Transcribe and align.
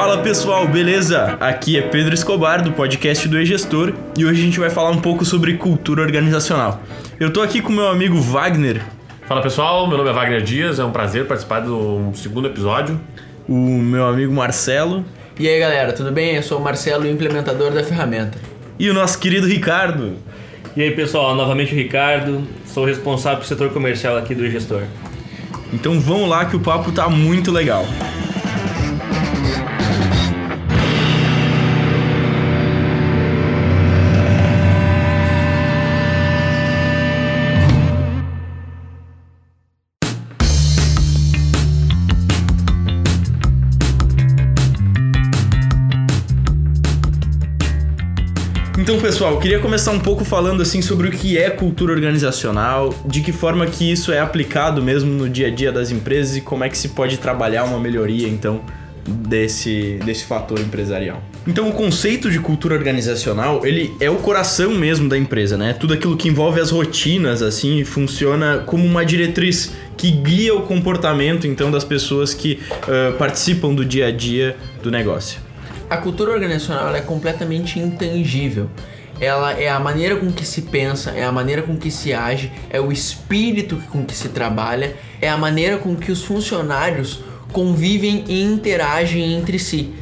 Fala 0.00 0.16
pessoal, 0.16 0.66
beleza? 0.66 1.36
Aqui 1.38 1.76
é 1.76 1.82
Pedro 1.82 2.14
Escobar 2.14 2.62
do 2.62 2.72
podcast 2.72 3.28
do 3.28 3.38
E-Gestor 3.38 3.92
e 4.16 4.24
hoje 4.24 4.40
a 4.40 4.44
gente 4.46 4.58
vai 4.58 4.70
falar 4.70 4.88
um 4.88 4.98
pouco 4.98 5.26
sobre 5.26 5.58
cultura 5.58 6.00
organizacional. 6.00 6.80
Eu 7.20 7.30
tô 7.30 7.42
aqui 7.42 7.60
com 7.60 7.70
meu 7.70 7.86
amigo 7.86 8.18
Wagner. 8.18 8.80
Fala 9.28 9.42
pessoal, 9.42 9.86
meu 9.86 9.98
nome 9.98 10.08
é 10.08 10.12
Wagner 10.14 10.40
Dias, 10.40 10.78
é 10.78 10.84
um 10.86 10.90
prazer 10.90 11.26
participar 11.26 11.60
do 11.60 12.12
segundo 12.14 12.48
episódio. 12.48 12.98
O 13.46 13.54
meu 13.54 14.06
amigo 14.06 14.32
Marcelo. 14.32 15.04
E 15.38 15.46
aí 15.46 15.60
galera, 15.60 15.92
tudo 15.92 16.10
bem? 16.10 16.34
Eu 16.34 16.42
sou 16.42 16.58
o 16.58 16.64
Marcelo, 16.64 17.06
implementador 17.06 17.70
da 17.70 17.84
ferramenta. 17.84 18.38
E 18.78 18.88
o 18.88 18.94
nosso 18.94 19.18
querido 19.18 19.46
Ricardo. 19.46 20.14
E 20.74 20.80
aí 20.80 20.92
pessoal, 20.92 21.34
novamente 21.34 21.74
o 21.74 21.76
Ricardo, 21.76 22.42
sou 22.64 22.86
responsável 22.86 23.40
pelo 23.40 23.48
setor 23.48 23.68
comercial 23.68 24.16
aqui 24.16 24.34
do 24.34 24.46
E-Gestor. 24.46 24.84
Então 25.74 26.00
vamos 26.00 26.26
lá 26.26 26.46
que 26.46 26.56
o 26.56 26.60
papo 26.60 26.90
tá 26.90 27.06
muito 27.10 27.52
legal. 27.52 27.84
Então, 27.84 28.29
pessoal, 49.20 49.38
queria 49.38 49.58
começar 49.58 49.90
um 49.90 49.98
pouco 49.98 50.24
falando 50.24 50.62
assim 50.62 50.80
sobre 50.80 51.06
o 51.06 51.10
que 51.10 51.36
é 51.36 51.50
cultura 51.50 51.92
organizacional, 51.92 52.94
de 53.04 53.20
que 53.20 53.32
forma 53.32 53.66
que 53.66 53.92
isso 53.92 54.10
é 54.10 54.18
aplicado 54.18 54.82
mesmo 54.82 55.12
no 55.12 55.28
dia 55.28 55.48
a 55.48 55.50
dia 55.50 55.70
das 55.70 55.90
empresas 55.90 56.38
e 56.38 56.40
como 56.40 56.64
é 56.64 56.70
que 56.70 56.78
se 56.78 56.88
pode 56.88 57.18
trabalhar 57.18 57.64
uma 57.64 57.78
melhoria, 57.78 58.26
então, 58.26 58.62
desse, 59.06 59.98
desse 60.06 60.24
fator 60.24 60.58
empresarial. 60.58 61.22
Então, 61.46 61.68
o 61.68 61.72
conceito 61.74 62.30
de 62.30 62.38
cultura 62.38 62.74
organizacional, 62.74 63.66
ele 63.66 63.94
é 64.00 64.08
o 64.08 64.16
coração 64.16 64.70
mesmo 64.72 65.06
da 65.06 65.18
empresa, 65.18 65.54
né? 65.54 65.74
Tudo 65.74 65.92
aquilo 65.92 66.16
que 66.16 66.26
envolve 66.26 66.58
as 66.58 66.70
rotinas, 66.70 67.42
assim, 67.42 67.84
funciona 67.84 68.62
como 68.64 68.86
uma 68.86 69.04
diretriz 69.04 69.70
que 69.98 70.10
guia 70.10 70.54
o 70.54 70.62
comportamento, 70.62 71.46
então, 71.46 71.70
das 71.70 71.84
pessoas 71.84 72.32
que 72.32 72.58
uh, 72.84 73.12
participam 73.18 73.74
do 73.74 73.84
dia 73.84 74.06
a 74.06 74.10
dia 74.10 74.56
do 74.82 74.90
negócio. 74.90 75.38
A 75.90 75.98
cultura 75.98 76.32
organizacional 76.32 76.94
é 76.94 77.02
completamente 77.02 77.78
intangível. 77.78 78.70
Ela 79.20 79.52
é 79.52 79.68
a 79.68 79.78
maneira 79.78 80.16
com 80.16 80.32
que 80.32 80.46
se 80.46 80.62
pensa, 80.62 81.10
é 81.10 81.24
a 81.24 81.30
maneira 81.30 81.62
com 81.62 81.76
que 81.76 81.90
se 81.90 82.14
age, 82.14 82.50
é 82.70 82.80
o 82.80 82.90
espírito 82.90 83.76
com 83.90 84.04
que 84.04 84.14
se 84.14 84.30
trabalha, 84.30 84.96
é 85.20 85.28
a 85.28 85.36
maneira 85.36 85.76
com 85.76 85.94
que 85.94 86.10
os 86.10 86.24
funcionários 86.24 87.22
convivem 87.52 88.24
e 88.26 88.42
interagem 88.42 89.34
entre 89.34 89.58
si. 89.58 89.92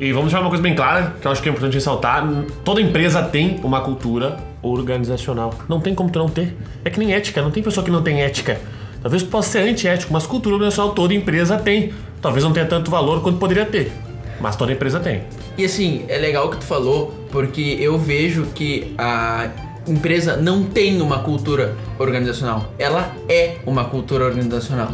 E 0.00 0.12
vamos 0.12 0.30
deixar 0.30 0.40
uma 0.40 0.48
coisa 0.48 0.62
bem 0.62 0.74
clara, 0.74 1.14
que 1.20 1.26
eu 1.26 1.30
acho 1.30 1.42
que 1.42 1.48
é 1.48 1.52
importante 1.52 1.74
ressaltar: 1.74 2.26
toda 2.64 2.80
empresa 2.80 3.22
tem 3.22 3.60
uma 3.62 3.82
cultura 3.82 4.38
organizacional. 4.62 5.54
Não 5.68 5.78
tem 5.78 5.94
como 5.94 6.10
tu 6.10 6.18
não 6.18 6.28
ter. 6.28 6.56
É 6.84 6.90
que 6.90 6.98
nem 6.98 7.12
ética, 7.12 7.42
não 7.42 7.50
tem 7.50 7.62
pessoa 7.62 7.84
que 7.84 7.90
não 7.90 8.02
tem 8.02 8.22
ética. 8.22 8.60
Talvez 9.02 9.22
possa 9.22 9.50
ser 9.50 9.58
antiético, 9.60 10.12
mas 10.12 10.26
cultura 10.26 10.56
organizacional 10.56 10.94
toda 10.94 11.14
empresa 11.14 11.56
tem. 11.58 11.92
Talvez 12.20 12.42
não 12.42 12.52
tenha 12.52 12.66
tanto 12.66 12.90
valor 12.90 13.22
quanto 13.22 13.38
poderia 13.38 13.64
ter. 13.64 13.92
Mas 14.40 14.56
toda 14.56 14.72
empresa 14.72 14.98
tem. 14.98 15.22
E 15.58 15.64
assim, 15.64 16.04
é 16.08 16.18
legal 16.18 16.46
o 16.46 16.50
que 16.50 16.56
tu 16.56 16.64
falou, 16.64 17.14
porque 17.30 17.76
eu 17.80 17.98
vejo 17.98 18.46
que 18.54 18.94
a 18.96 19.50
empresa 19.86 20.36
não 20.36 20.64
tem 20.64 21.00
uma 21.00 21.20
cultura 21.20 21.76
organizacional. 21.98 22.72
Ela 22.78 23.14
é 23.28 23.56
uma 23.66 23.84
cultura 23.84 24.24
organizacional. 24.24 24.92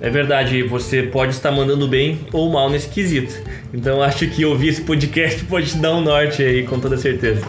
É 0.00 0.10
verdade, 0.10 0.64
você 0.64 1.04
pode 1.04 1.30
estar 1.30 1.52
mandando 1.52 1.86
bem 1.86 2.26
ou 2.32 2.50
mal 2.50 2.68
nesse 2.68 2.88
quesito. 2.88 3.40
Então 3.72 4.02
acho 4.02 4.26
que 4.28 4.44
ouvir 4.44 4.68
esse 4.68 4.80
podcast 4.82 5.44
pode 5.44 5.70
te 5.70 5.76
dar 5.78 5.92
um 5.92 6.00
norte 6.00 6.42
aí, 6.42 6.64
com 6.64 6.80
toda 6.80 6.96
certeza. 6.96 7.46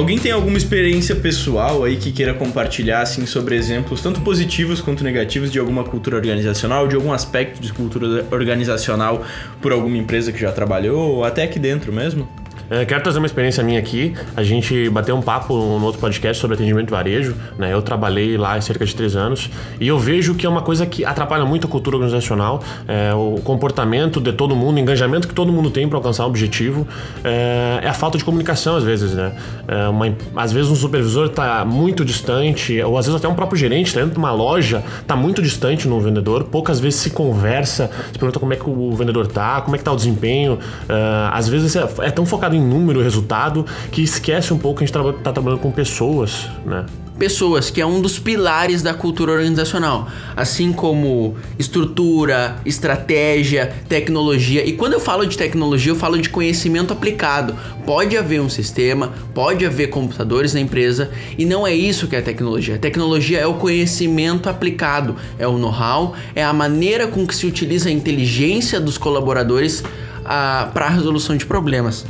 Alguém 0.00 0.16
tem 0.16 0.32
alguma 0.32 0.56
experiência 0.56 1.14
pessoal 1.14 1.84
aí 1.84 1.98
que 1.98 2.10
queira 2.10 2.32
compartilhar 2.32 3.02
assim 3.02 3.26
sobre 3.26 3.54
exemplos 3.54 4.00
tanto 4.00 4.22
positivos 4.22 4.80
quanto 4.80 5.04
negativos 5.04 5.52
de 5.52 5.58
alguma 5.58 5.84
cultura 5.84 6.16
organizacional, 6.16 6.88
de 6.88 6.96
algum 6.96 7.12
aspecto 7.12 7.60
de 7.60 7.70
cultura 7.70 8.26
organizacional 8.30 9.22
por 9.60 9.72
alguma 9.72 9.98
empresa 9.98 10.32
que 10.32 10.40
já 10.40 10.52
trabalhou 10.52 11.16
ou 11.16 11.22
até 11.22 11.42
aqui 11.42 11.58
dentro 11.58 11.92
mesmo? 11.92 12.26
É, 12.70 12.84
quero 12.84 13.02
trazer 13.02 13.18
uma 13.18 13.26
experiência 13.26 13.64
minha 13.64 13.80
aqui. 13.80 14.14
A 14.36 14.44
gente 14.44 14.88
bateu 14.90 15.16
um 15.16 15.20
papo 15.20 15.54
no 15.54 15.84
outro 15.84 16.00
podcast 16.00 16.40
sobre 16.40 16.54
atendimento 16.54 16.90
varejo. 16.90 17.34
Né? 17.58 17.72
Eu 17.72 17.82
trabalhei 17.82 18.36
lá 18.36 18.54
há 18.54 18.60
cerca 18.60 18.86
de 18.86 18.94
três 18.94 19.16
anos 19.16 19.50
e 19.80 19.88
eu 19.88 19.98
vejo 19.98 20.36
que 20.36 20.46
é 20.46 20.48
uma 20.48 20.62
coisa 20.62 20.86
que 20.86 21.04
atrapalha 21.04 21.44
muito 21.44 21.66
a 21.66 21.70
cultura 21.70 21.96
organizacional, 21.96 22.62
é, 22.86 23.12
o 23.12 23.40
comportamento 23.42 24.20
de 24.20 24.32
todo 24.32 24.54
mundo, 24.54 24.76
o 24.76 24.78
engajamento 24.78 25.26
que 25.26 25.34
todo 25.34 25.52
mundo 25.52 25.68
tem 25.68 25.88
para 25.88 25.98
alcançar 25.98 26.24
um 26.24 26.28
objetivo. 26.28 26.86
É, 27.24 27.80
é, 27.82 27.88
a 27.88 27.92
falta 27.92 28.16
de 28.16 28.24
comunicação, 28.24 28.76
às 28.76 28.84
vezes. 28.84 29.14
Né? 29.14 29.32
É 29.66 29.88
uma, 29.88 30.14
às 30.36 30.52
vezes 30.52 30.70
um 30.70 30.76
supervisor 30.76 31.26
está 31.26 31.64
muito 31.64 32.04
distante, 32.04 32.80
ou 32.82 32.96
às 32.96 33.06
vezes 33.06 33.18
até 33.18 33.26
um 33.26 33.34
próprio 33.34 33.58
gerente 33.58 33.88
está 33.88 33.98
dentro 33.98 34.14
de 34.14 34.18
uma 34.18 34.32
loja, 34.32 34.84
está 35.00 35.16
muito 35.16 35.42
distante 35.42 35.88
no 35.88 36.00
vendedor. 36.00 36.44
Poucas 36.44 36.78
vezes 36.78 37.00
se 37.00 37.10
conversa, 37.10 37.90
se 38.12 38.18
pergunta 38.18 38.38
como 38.38 38.52
é 38.52 38.56
que 38.56 38.70
o 38.70 38.92
vendedor 38.94 39.26
está, 39.26 39.60
como 39.60 39.74
é 39.74 39.78
que 39.78 39.82
está 39.82 39.92
o 39.92 39.96
desempenho. 39.96 40.58
É, 40.88 40.94
às 41.32 41.48
vezes 41.48 41.74
é, 41.74 41.88
é 42.02 42.10
tão 42.10 42.24
focado 42.24 42.54
em 42.54 42.59
em 42.60 42.66
número, 42.66 43.02
resultado, 43.02 43.66
que 43.90 44.02
esquece 44.02 44.52
um 44.52 44.58
pouco 44.58 44.78
que 44.78 44.84
a 44.84 44.86
gente 44.86 44.96
está 44.96 45.12
tra 45.12 45.32
trabalhando 45.32 45.60
com 45.60 45.70
pessoas, 45.70 46.48
né? 46.64 46.86
pessoas, 47.20 47.68
que 47.70 47.82
é 47.82 47.86
um 47.86 48.00
dos 48.00 48.18
pilares 48.18 48.80
da 48.80 48.94
cultura 48.94 49.32
organizacional, 49.32 50.08
assim 50.34 50.72
como 50.72 51.36
estrutura, 51.58 52.56
estratégia, 52.64 53.74
tecnologia. 53.86 54.66
E 54.66 54.72
quando 54.72 54.94
eu 54.94 55.00
falo 55.00 55.26
de 55.26 55.36
tecnologia, 55.36 55.92
eu 55.92 55.96
falo 55.96 56.18
de 56.18 56.30
conhecimento 56.30 56.94
aplicado. 56.94 57.54
Pode 57.84 58.16
haver 58.16 58.40
um 58.40 58.48
sistema, 58.48 59.12
pode 59.34 59.66
haver 59.66 59.90
computadores 59.90 60.54
na 60.54 60.60
empresa, 60.60 61.10
e 61.36 61.44
não 61.44 61.66
é 61.66 61.74
isso 61.74 62.08
que 62.08 62.16
é 62.16 62.22
tecnologia. 62.22 62.78
Tecnologia 62.78 63.38
é 63.38 63.46
o 63.46 63.54
conhecimento 63.54 64.48
aplicado, 64.48 65.14
é 65.38 65.46
o 65.46 65.58
know-how, 65.58 66.14
é 66.34 66.42
a 66.42 66.54
maneira 66.54 67.06
com 67.06 67.26
que 67.26 67.34
se 67.34 67.46
utiliza 67.46 67.90
a 67.90 67.92
inteligência 67.92 68.80
dos 68.80 68.96
colaboradores 68.96 69.84
ah, 70.24 70.70
para 70.72 70.86
a 70.86 70.88
resolução 70.88 71.36
de 71.36 71.44
problemas. 71.44 72.06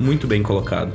Muito 0.00 0.26
bem 0.26 0.42
colocado. 0.42 0.92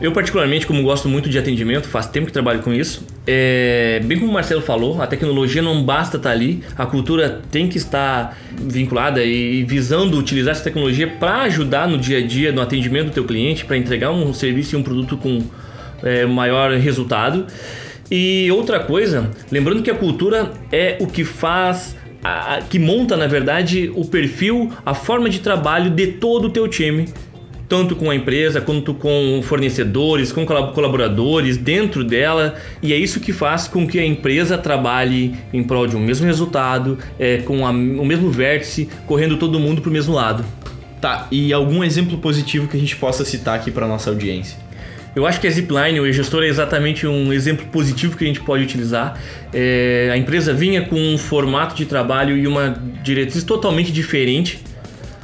Eu, 0.00 0.12
particularmente, 0.12 0.66
como 0.66 0.82
gosto 0.82 1.08
muito 1.08 1.28
de 1.28 1.38
atendimento, 1.38 1.86
faz 1.86 2.06
tempo 2.06 2.26
que 2.26 2.32
trabalho 2.32 2.60
com 2.60 2.72
isso. 2.72 3.06
É, 3.26 4.00
bem 4.02 4.18
como 4.18 4.30
o 4.30 4.34
Marcelo 4.34 4.62
falou, 4.62 5.00
a 5.00 5.06
tecnologia 5.06 5.60
não 5.60 5.84
basta 5.84 6.16
estar 6.16 6.30
ali, 6.30 6.64
a 6.76 6.86
cultura 6.86 7.42
tem 7.50 7.68
que 7.68 7.76
estar 7.76 8.36
vinculada 8.50 9.22
e 9.22 9.62
visando 9.62 10.18
utilizar 10.18 10.52
essa 10.52 10.64
tecnologia 10.64 11.06
para 11.06 11.42
ajudar 11.42 11.86
no 11.86 11.98
dia 11.98 12.16
a 12.16 12.26
dia, 12.26 12.50
no 12.50 12.62
atendimento 12.62 13.08
do 13.08 13.12
teu 13.12 13.24
cliente, 13.24 13.66
para 13.66 13.76
entregar 13.76 14.10
um 14.10 14.32
serviço 14.32 14.74
e 14.74 14.78
um 14.78 14.82
produto 14.82 15.18
com 15.18 15.42
é, 16.02 16.24
maior 16.24 16.72
resultado. 16.72 17.46
E 18.10 18.50
outra 18.50 18.80
coisa, 18.80 19.30
lembrando 19.52 19.82
que 19.82 19.90
a 19.90 19.94
cultura 19.94 20.50
é 20.72 20.96
o 20.98 21.06
que 21.06 21.24
faz 21.24 21.94
a, 22.24 22.60
que 22.68 22.78
monta, 22.78 23.18
na 23.18 23.26
verdade, 23.26 23.92
o 23.94 24.06
perfil, 24.06 24.72
a 24.84 24.94
forma 24.94 25.28
de 25.28 25.40
trabalho 25.40 25.90
de 25.90 26.06
todo 26.06 26.46
o 26.46 26.50
teu 26.50 26.66
time 26.66 27.06
tanto 27.70 27.94
com 27.94 28.10
a 28.10 28.14
empresa 28.16 28.60
quanto 28.60 28.92
com 28.92 29.40
fornecedores, 29.44 30.32
com 30.32 30.44
colaboradores 30.44 31.56
dentro 31.56 32.02
dela, 32.02 32.56
e 32.82 32.92
é 32.92 32.96
isso 32.96 33.20
que 33.20 33.32
faz 33.32 33.68
com 33.68 33.86
que 33.86 33.96
a 33.96 34.04
empresa 34.04 34.58
trabalhe 34.58 35.36
em 35.52 35.62
prol 35.62 35.86
de 35.86 35.94
um 35.94 36.00
mesmo 36.00 36.26
resultado, 36.26 36.98
é, 37.16 37.36
com 37.38 37.64
a, 37.64 37.70
o 37.70 38.04
mesmo 38.04 38.28
vértice, 38.28 38.88
correndo 39.06 39.36
todo 39.36 39.60
mundo 39.60 39.80
para 39.80 39.88
o 39.88 39.92
mesmo 39.92 40.12
lado. 40.12 40.44
Tá, 41.00 41.28
e 41.30 41.52
algum 41.52 41.84
exemplo 41.84 42.18
positivo 42.18 42.66
que 42.66 42.76
a 42.76 42.80
gente 42.80 42.96
possa 42.96 43.24
citar 43.24 43.54
aqui 43.54 43.70
para 43.70 43.86
nossa 43.86 44.10
audiência? 44.10 44.58
Eu 45.14 45.24
acho 45.24 45.40
que 45.40 45.46
a 45.46 45.50
Zipline, 45.50 46.00
o 46.00 46.12
gestor, 46.12 46.42
é 46.42 46.48
exatamente 46.48 47.06
um 47.06 47.32
exemplo 47.32 47.66
positivo 47.66 48.16
que 48.16 48.24
a 48.24 48.26
gente 48.26 48.40
pode 48.40 48.64
utilizar. 48.64 49.16
É, 49.54 50.10
a 50.12 50.16
empresa 50.16 50.52
vinha 50.52 50.82
com 50.82 50.96
um 50.96 51.16
formato 51.16 51.76
de 51.76 51.86
trabalho 51.86 52.36
e 52.36 52.48
uma 52.48 52.76
diretriz 53.02 53.44
totalmente 53.44 53.92
diferente 53.92 54.60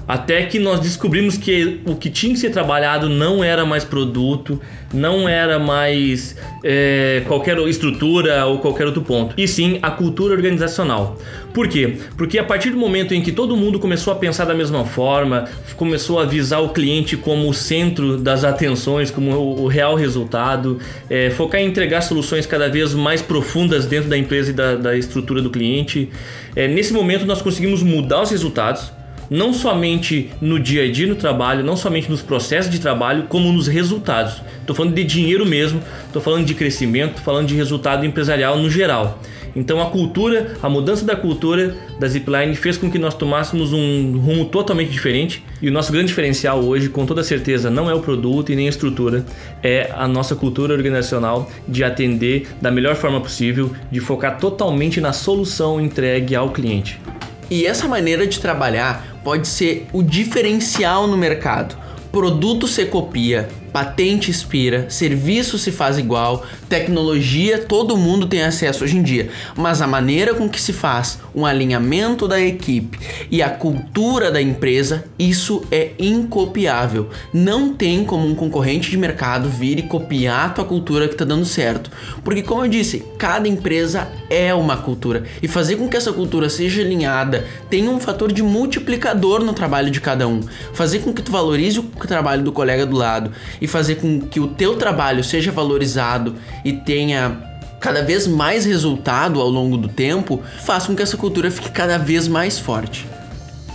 Até 0.09 0.45
que 0.45 0.59
nós 0.59 0.79
descobrimos 0.79 1.37
que 1.37 1.81
o 1.85 1.97
que 1.97 2.09
tinha 2.09 2.33
que 2.33 2.39
ser 2.39 2.51
trabalhado 2.51 3.09
não 3.09 3.43
era 3.43 3.67
mais 3.67 3.85
produto, 3.85 4.61
não 4.95 5.29
era 5.29 5.59
mais 5.59 6.37
é, 6.63 7.23
qualquer 7.27 7.59
estrutura 7.67 8.47
ou 8.47 8.59
qualquer 8.59 8.87
outro 8.87 9.03
ponto, 9.03 9.35
e 9.37 9.49
sim 9.49 9.81
a 9.83 9.91
cultura 9.91 10.35
organizacional. 10.35 11.19
Por 11.53 11.67
quê? 11.67 11.97
Porque 12.17 12.39
a 12.39 12.45
partir 12.45 12.71
do 12.71 12.77
momento 12.77 13.15
em 13.15 13.23
que 13.23 13.33
todo 13.33 13.57
mundo 13.57 13.81
começou 13.81 14.13
a 14.13 14.17
pensar 14.17 14.45
da 14.45 14.55
mesma 14.55 14.85
forma, 14.85 15.49
começou 15.77 16.21
a 16.21 16.25
visar 16.25 16.61
o 16.61 16.69
cliente 16.69 17.17
como 17.17 17.49
o 17.49 17.55
centro 17.55 18.17
das 18.17 18.45
atenções, 18.45 19.11
como 19.11 19.33
o 19.33 19.67
real 19.67 19.97
resultado, 19.97 20.79
é, 21.11 21.31
focar 21.31 21.61
em 21.61 21.67
entregar 21.67 22.03
soluções 22.03 22.47
cada 22.47 22.69
vez 22.69 22.95
mais 22.95 23.21
profundas 23.23 23.87
dentro 23.87 24.09
da 24.09 24.17
empresa 24.17 24.51
e 24.51 24.55
da, 24.55 24.77
da 24.77 24.97
estrutura 24.97 25.43
do 25.43 25.51
cliente, 25.51 26.11
é, 26.55 26.69
nesse 26.69 26.93
momento 26.93 27.27
nós 27.27 27.43
conseguimos 27.43 27.83
mudar 27.83 28.23
os 28.23 28.31
resultados 28.31 28.96
não 29.31 29.53
somente 29.53 30.31
no 30.41 30.59
dia 30.59 30.85
a 30.85 30.91
dia 30.91 31.07
no 31.07 31.17
trabalho, 31.17 31.65
não 31.65 31.77
somente 31.77 32.11
nos 32.11 32.23
processos 32.23 32.71
de 32.71 32.81
trabalho, 32.81 33.25
como 33.29 33.53
nos 33.53 33.67
resultados. 33.67 34.43
Estou 34.61 34.75
falando 34.75 34.95
de 34.95 35.05
dinheiro 35.05 35.47
mesmo, 35.47 35.81
estou 36.07 36.21
falando 36.23 36.45
de 36.45 36.55
crescimento, 36.55 37.21
falando 37.21 37.47
de 37.47 37.55
resultado 37.55 38.05
empresarial 38.05 38.59
no 38.59 38.71
geral. 38.71 39.21
Então 39.57 39.81
a 39.81 39.87
cultura, 39.87 40.55
a 40.63 40.69
mudança 40.69 41.07
da 41.07 41.17
cultura 41.17 41.75
da 41.99 42.07
Zipline 42.07 42.55
fez 42.55 42.77
com 42.77 42.91
que 42.91 42.99
nós 42.99 43.15
tomássemos 43.15 43.73
um 43.73 44.19
rumo 44.19 44.45
totalmente 44.45 44.91
diferente. 44.91 45.43
E 45.63 45.69
o 45.71 45.73
nosso 45.73 45.91
grande 45.91 46.09
diferencial 46.09 46.63
hoje, 46.63 46.91
com 46.91 47.07
toda 47.07 47.25
certeza, 47.25 47.71
não 47.71 47.89
é 47.89 47.95
o 47.95 48.01
produto 48.01 48.53
e 48.53 48.57
nem 48.57 48.67
a 48.67 48.69
estrutura, 48.69 49.25
é 49.63 49.91
a 49.97 50.07
nossa 50.07 50.37
cultura 50.37 50.75
organizacional 50.75 51.51
de 51.67 51.83
atender 51.83 52.47
da 52.61 52.71
melhor 52.71 52.97
forma 52.97 53.19
possível, 53.19 53.73
de 53.91 53.99
focar 53.99 54.39
totalmente 54.39 55.01
na 55.01 55.15
solução 55.15 55.81
entregue 55.81 56.37
ao 56.37 56.51
cliente. 56.51 57.01
E 57.49 57.65
essa 57.65 57.89
maneira 57.89 58.27
de 58.27 58.39
trabalhar 58.41 59.16
pode 59.27 59.49
ser 59.49 59.89
o 59.93 60.05
diferencial 60.05 61.09
no 61.09 61.17
mercado. 61.17 61.77
Produto 62.13 62.69
se 62.69 62.87
copia, 62.87 63.49
patente 63.77 64.31
expira, 64.31 64.89
serviço 64.89 65.59
se 65.59 65.71
faz 65.71 65.99
igual, 65.99 66.47
tecnologia 66.67 67.59
todo 67.59 67.95
mundo 67.95 68.27
tem 68.27 68.43
acesso 68.43 68.85
hoje 68.85 68.97
em 68.97 69.03
dia, 69.03 69.29
mas 69.55 69.83
a 69.83 69.87
maneira 69.87 70.33
com 70.33 70.49
que 70.49 70.59
se 70.59 70.73
faz, 70.73 71.19
um 71.35 71.45
alinhamento 71.45 72.27
da 72.27 72.41
equipe 72.41 72.99
e 73.31 73.43
a 73.43 73.51
cultura 73.51 74.31
da 74.31 74.41
empresa, 74.41 75.05
isso 75.19 75.63
é 75.71 75.91
incopiável. 75.99 77.11
Não 77.35 77.75
tem 77.75 78.03
como 78.03 78.27
um 78.27 78.35
concorrente 78.35 78.91
de 78.91 78.97
mercado 78.97 79.51
vir 79.51 79.79
e 79.79 79.83
copiar 79.83 80.47
a 80.47 80.49
tua 80.49 80.65
cultura 80.65 81.07
que 81.07 81.13
está 81.13 81.27
dando 81.27 81.45
certo, 81.45 81.91
porque 82.25 82.43
como 82.43 82.65
eu 82.65 82.71
disse, 82.71 83.05
cada 83.19 83.47
empresa 83.47 84.09
é 84.31 84.55
uma 84.55 84.79
cultura 84.79 85.25
e 85.43 85.49
fazer 85.49 85.77
com 85.77 85.87
que 85.87 85.99
essa 85.99 86.15
cultura 86.15 86.49
seja 86.49 86.81
alinhada 86.81 87.45
tem 87.69 87.91
um 87.91 88.01
fator 88.01 88.33
de 88.33 88.43
multiplicador 88.43 89.45
no 89.45 89.53
trabalho 89.53 89.91
de 89.91 90.01
cada 90.01 90.27
um. 90.27 90.41
Fazer 90.73 91.01
com 91.01 91.13
que 91.13 91.21
tu 91.21 91.31
valorize 91.31 91.79
o 91.79 91.83
trabalho 91.83 92.43
do 92.43 92.53
colega 92.53 92.87
do 92.87 92.97
lado 92.97 93.33
e 93.61 93.66
fazer 93.67 93.97
com 93.97 94.21
que 94.21 94.41
o 94.41 94.49
teu 94.49 94.77
trabalho 94.77 95.23
seja 95.23 95.53
valorizado 95.53 96.35
e 96.65 96.73
tenha 96.73 97.57
cada 97.81 98.03
vez 98.03 98.27
mais 98.27 98.65
resultado 98.65 99.41
ao 99.41 99.49
longo 99.49 99.77
do 99.77 99.89
tempo, 99.89 100.43
faz 100.65 100.87
com 100.87 100.97
que 100.97 101.03
essa 101.03 101.17
cultura 101.17 101.51
fique 101.51 101.71
cada 101.71 101.99
vez 101.99 102.27
mais 102.27 102.59
forte. 102.59 103.07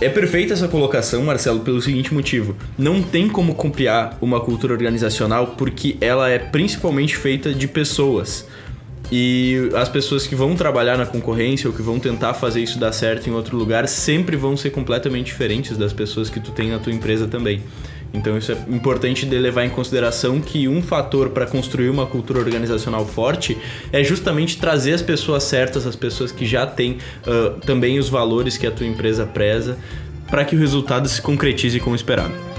É 0.00 0.08
perfeita 0.08 0.52
essa 0.52 0.66
colocação, 0.66 1.22
Marcelo, 1.22 1.60
pelo 1.60 1.80
seguinte 1.80 2.12
motivo: 2.12 2.56
não 2.76 3.02
tem 3.02 3.28
como 3.28 3.54
copiar 3.54 4.18
uma 4.20 4.40
cultura 4.40 4.72
organizacional 4.72 5.54
porque 5.56 5.96
ela 6.00 6.28
é 6.28 6.38
principalmente 6.38 7.16
feita 7.16 7.54
de 7.54 7.68
pessoas. 7.68 8.46
E 9.12 9.70
as 9.74 9.88
pessoas 9.88 10.26
que 10.26 10.34
vão 10.34 10.56
trabalhar 10.56 10.96
na 10.96 11.06
concorrência 11.06 11.68
ou 11.68 11.76
que 11.76 11.82
vão 11.82 12.00
tentar 12.00 12.34
fazer 12.34 12.62
isso 12.62 12.78
dar 12.78 12.92
certo 12.92 13.28
em 13.28 13.32
outro 13.32 13.56
lugar 13.56 13.86
sempre 13.86 14.36
vão 14.36 14.56
ser 14.56 14.70
completamente 14.70 15.26
diferentes 15.26 15.76
das 15.76 15.92
pessoas 15.92 16.30
que 16.30 16.40
tu 16.40 16.50
tem 16.50 16.70
na 16.70 16.78
tua 16.78 16.92
empresa 16.92 17.28
também. 17.28 17.62
Então 18.12 18.36
isso 18.36 18.52
é 18.52 18.56
importante 18.68 19.24
de 19.24 19.38
levar 19.38 19.64
em 19.64 19.70
consideração 19.70 20.40
que 20.40 20.68
um 20.68 20.82
fator 20.82 21.30
para 21.30 21.46
construir 21.46 21.88
uma 21.88 22.06
cultura 22.06 22.40
organizacional 22.40 23.06
forte 23.06 23.56
é 23.90 24.04
justamente 24.04 24.58
trazer 24.58 24.92
as 24.92 25.02
pessoas 25.02 25.44
certas, 25.44 25.86
as 25.86 25.96
pessoas 25.96 26.30
que 26.30 26.44
já 26.44 26.66
têm 26.66 26.98
uh, 27.26 27.58
também 27.60 27.98
os 27.98 28.08
valores 28.08 28.56
que 28.58 28.66
a 28.66 28.70
tua 28.70 28.86
empresa 28.86 29.24
preza, 29.24 29.78
para 30.28 30.44
que 30.44 30.54
o 30.54 30.58
resultado 30.58 31.08
se 31.08 31.20
concretize 31.22 31.80
como 31.80 31.96
esperado. 31.96 32.51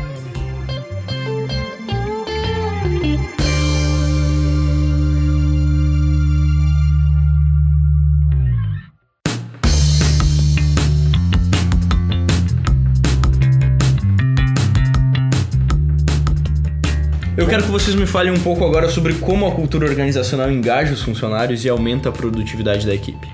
Vocês 17.74 17.96
me 17.96 18.06
falem 18.06 18.32
um 18.32 18.40
pouco 18.40 18.64
agora 18.64 18.88
sobre 18.88 19.14
como 19.16 19.48
a 19.48 19.52
cultura 19.52 19.88
organizacional 19.88 20.52
engaja 20.52 20.94
os 20.94 21.02
funcionários 21.02 21.66
e 21.66 21.70
aumenta 21.70 22.10
a 22.10 22.12
produtividade 22.12 22.86
da 22.86 22.94
equipe. 22.94 23.28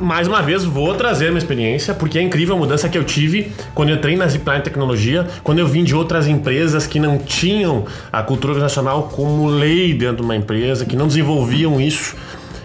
Mais 0.00 0.26
uma 0.26 0.40
vez, 0.40 0.64
vou 0.64 0.94
trazer 0.94 1.26
minha 1.26 1.36
experiência, 1.36 1.92
porque 1.92 2.18
é 2.18 2.22
incrível 2.22 2.56
a 2.56 2.58
mudança 2.58 2.88
que 2.88 2.96
eu 2.96 3.04
tive 3.04 3.52
quando 3.74 3.90
eu 3.90 3.96
entrei 3.96 4.16
na 4.16 4.26
Zipline 4.26 4.62
Tecnologia, 4.62 5.26
quando 5.44 5.58
eu 5.58 5.66
vim 5.66 5.84
de 5.84 5.94
outras 5.94 6.26
empresas 6.26 6.86
que 6.86 6.98
não 6.98 7.18
tinham 7.18 7.84
a 8.10 8.22
cultura 8.22 8.54
organizacional 8.54 9.10
como 9.12 9.46
lei 9.46 9.92
dentro 9.92 10.16
de 10.16 10.22
uma 10.22 10.34
empresa, 10.34 10.86
que 10.86 10.96
não 10.96 11.06
desenvolviam 11.06 11.78
isso. 11.78 12.16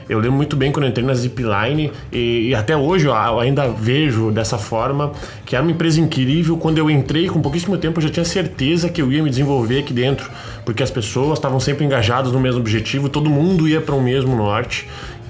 Eu 0.09 0.19
lembro 0.19 0.37
muito 0.37 0.55
bem 0.55 0.71
quando 0.71 0.85
eu 0.85 0.89
entrei 0.89 1.05
na 1.05 1.13
Zipline 1.13 1.91
e, 2.11 2.49
e 2.49 2.55
até 2.55 2.75
hoje 2.75 3.07
eu 3.07 3.39
ainda 3.39 3.67
vejo 3.67 4.31
dessa 4.31 4.57
forma 4.57 5.11
que 5.45 5.55
era 5.55 5.63
uma 5.63 5.71
empresa 5.71 5.99
incrível. 5.99 6.57
Quando 6.57 6.77
eu 6.77 6.89
entrei, 6.89 7.27
com 7.27 7.41
pouquíssimo 7.41 7.77
tempo, 7.77 7.99
eu 7.99 8.03
já 8.03 8.09
tinha 8.09 8.25
certeza 8.25 8.89
que 8.89 9.01
eu 9.01 9.11
ia 9.11 9.23
me 9.23 9.29
desenvolver 9.29 9.79
aqui 9.79 9.93
dentro, 9.93 10.29
porque 10.65 10.83
as 10.83 10.91
pessoas 10.91 11.39
estavam 11.39 11.59
sempre 11.59 11.85
engajadas 11.85 12.31
no 12.31 12.39
mesmo 12.39 12.59
objetivo, 12.59 13.07
todo 13.09 13.29
mundo 13.29 13.67
ia 13.67 13.81
para 13.81 13.95
o 13.95 13.99
um 13.99 14.03
mesmo 14.03 14.35
norte. 14.35 14.87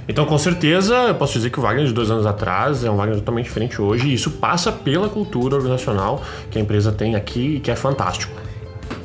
Então, 0.07 0.25
com 0.25 0.37
certeza, 0.37 0.95
eu 0.95 1.15
posso 1.15 1.33
dizer 1.33 1.49
que 1.49 1.59
o 1.59 1.61
Wagner 1.61 1.85
de 1.85 1.93
dois 1.93 2.11
anos 2.11 2.25
atrás 2.25 2.83
é 2.83 2.91
um 2.91 2.97
Wagner 2.97 3.19
totalmente 3.19 3.45
diferente 3.45 3.81
hoje, 3.81 4.07
e 4.09 4.13
isso 4.13 4.31
passa 4.31 4.71
pela 4.71 5.07
cultura 5.07 5.55
organizacional 5.55 6.21
que 6.51 6.57
a 6.57 6.61
empresa 6.61 6.91
tem 6.91 7.15
aqui 7.15 7.55
e 7.55 7.59
que 7.61 7.71
é 7.71 7.75
fantástico. 7.75 8.42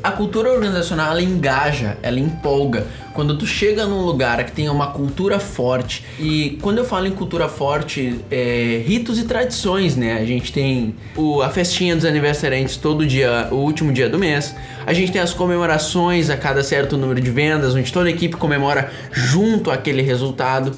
A 0.08 0.12
cultura 0.12 0.50
organizacional 0.50 1.10
ela 1.10 1.20
engaja, 1.20 1.98
ela 2.02 2.18
empolga. 2.18 2.86
Quando 3.12 3.36
tu 3.36 3.46
chega 3.46 3.84
num 3.84 4.06
lugar 4.06 4.42
que 4.42 4.52
tem 4.52 4.66
uma 4.70 4.86
cultura 4.86 5.38
forte, 5.38 6.02
e 6.18 6.58
quando 6.62 6.78
eu 6.78 6.84
falo 6.86 7.06
em 7.06 7.10
cultura 7.10 7.46
forte, 7.46 8.18
é 8.30 8.82
ritos 8.86 9.18
e 9.18 9.24
tradições, 9.24 9.96
né? 9.96 10.14
A 10.14 10.24
gente 10.24 10.50
tem 10.50 10.94
o, 11.14 11.42
a 11.42 11.50
festinha 11.50 11.94
dos 11.94 12.06
aniversariantes 12.06 12.78
todo 12.78 13.04
dia, 13.04 13.48
o 13.50 13.56
último 13.56 13.92
dia 13.92 14.08
do 14.08 14.18
mês. 14.18 14.56
A 14.86 14.94
gente 14.94 15.12
tem 15.12 15.20
as 15.20 15.34
comemorações 15.34 16.30
a 16.30 16.38
cada 16.38 16.62
certo 16.62 16.96
número 16.96 17.20
de 17.20 17.30
vendas, 17.30 17.74
onde 17.74 17.92
toda 17.92 18.08
a 18.08 18.10
equipe 18.10 18.34
comemora 18.34 18.90
junto 19.12 19.70
aquele 19.70 20.00
resultado. 20.00 20.72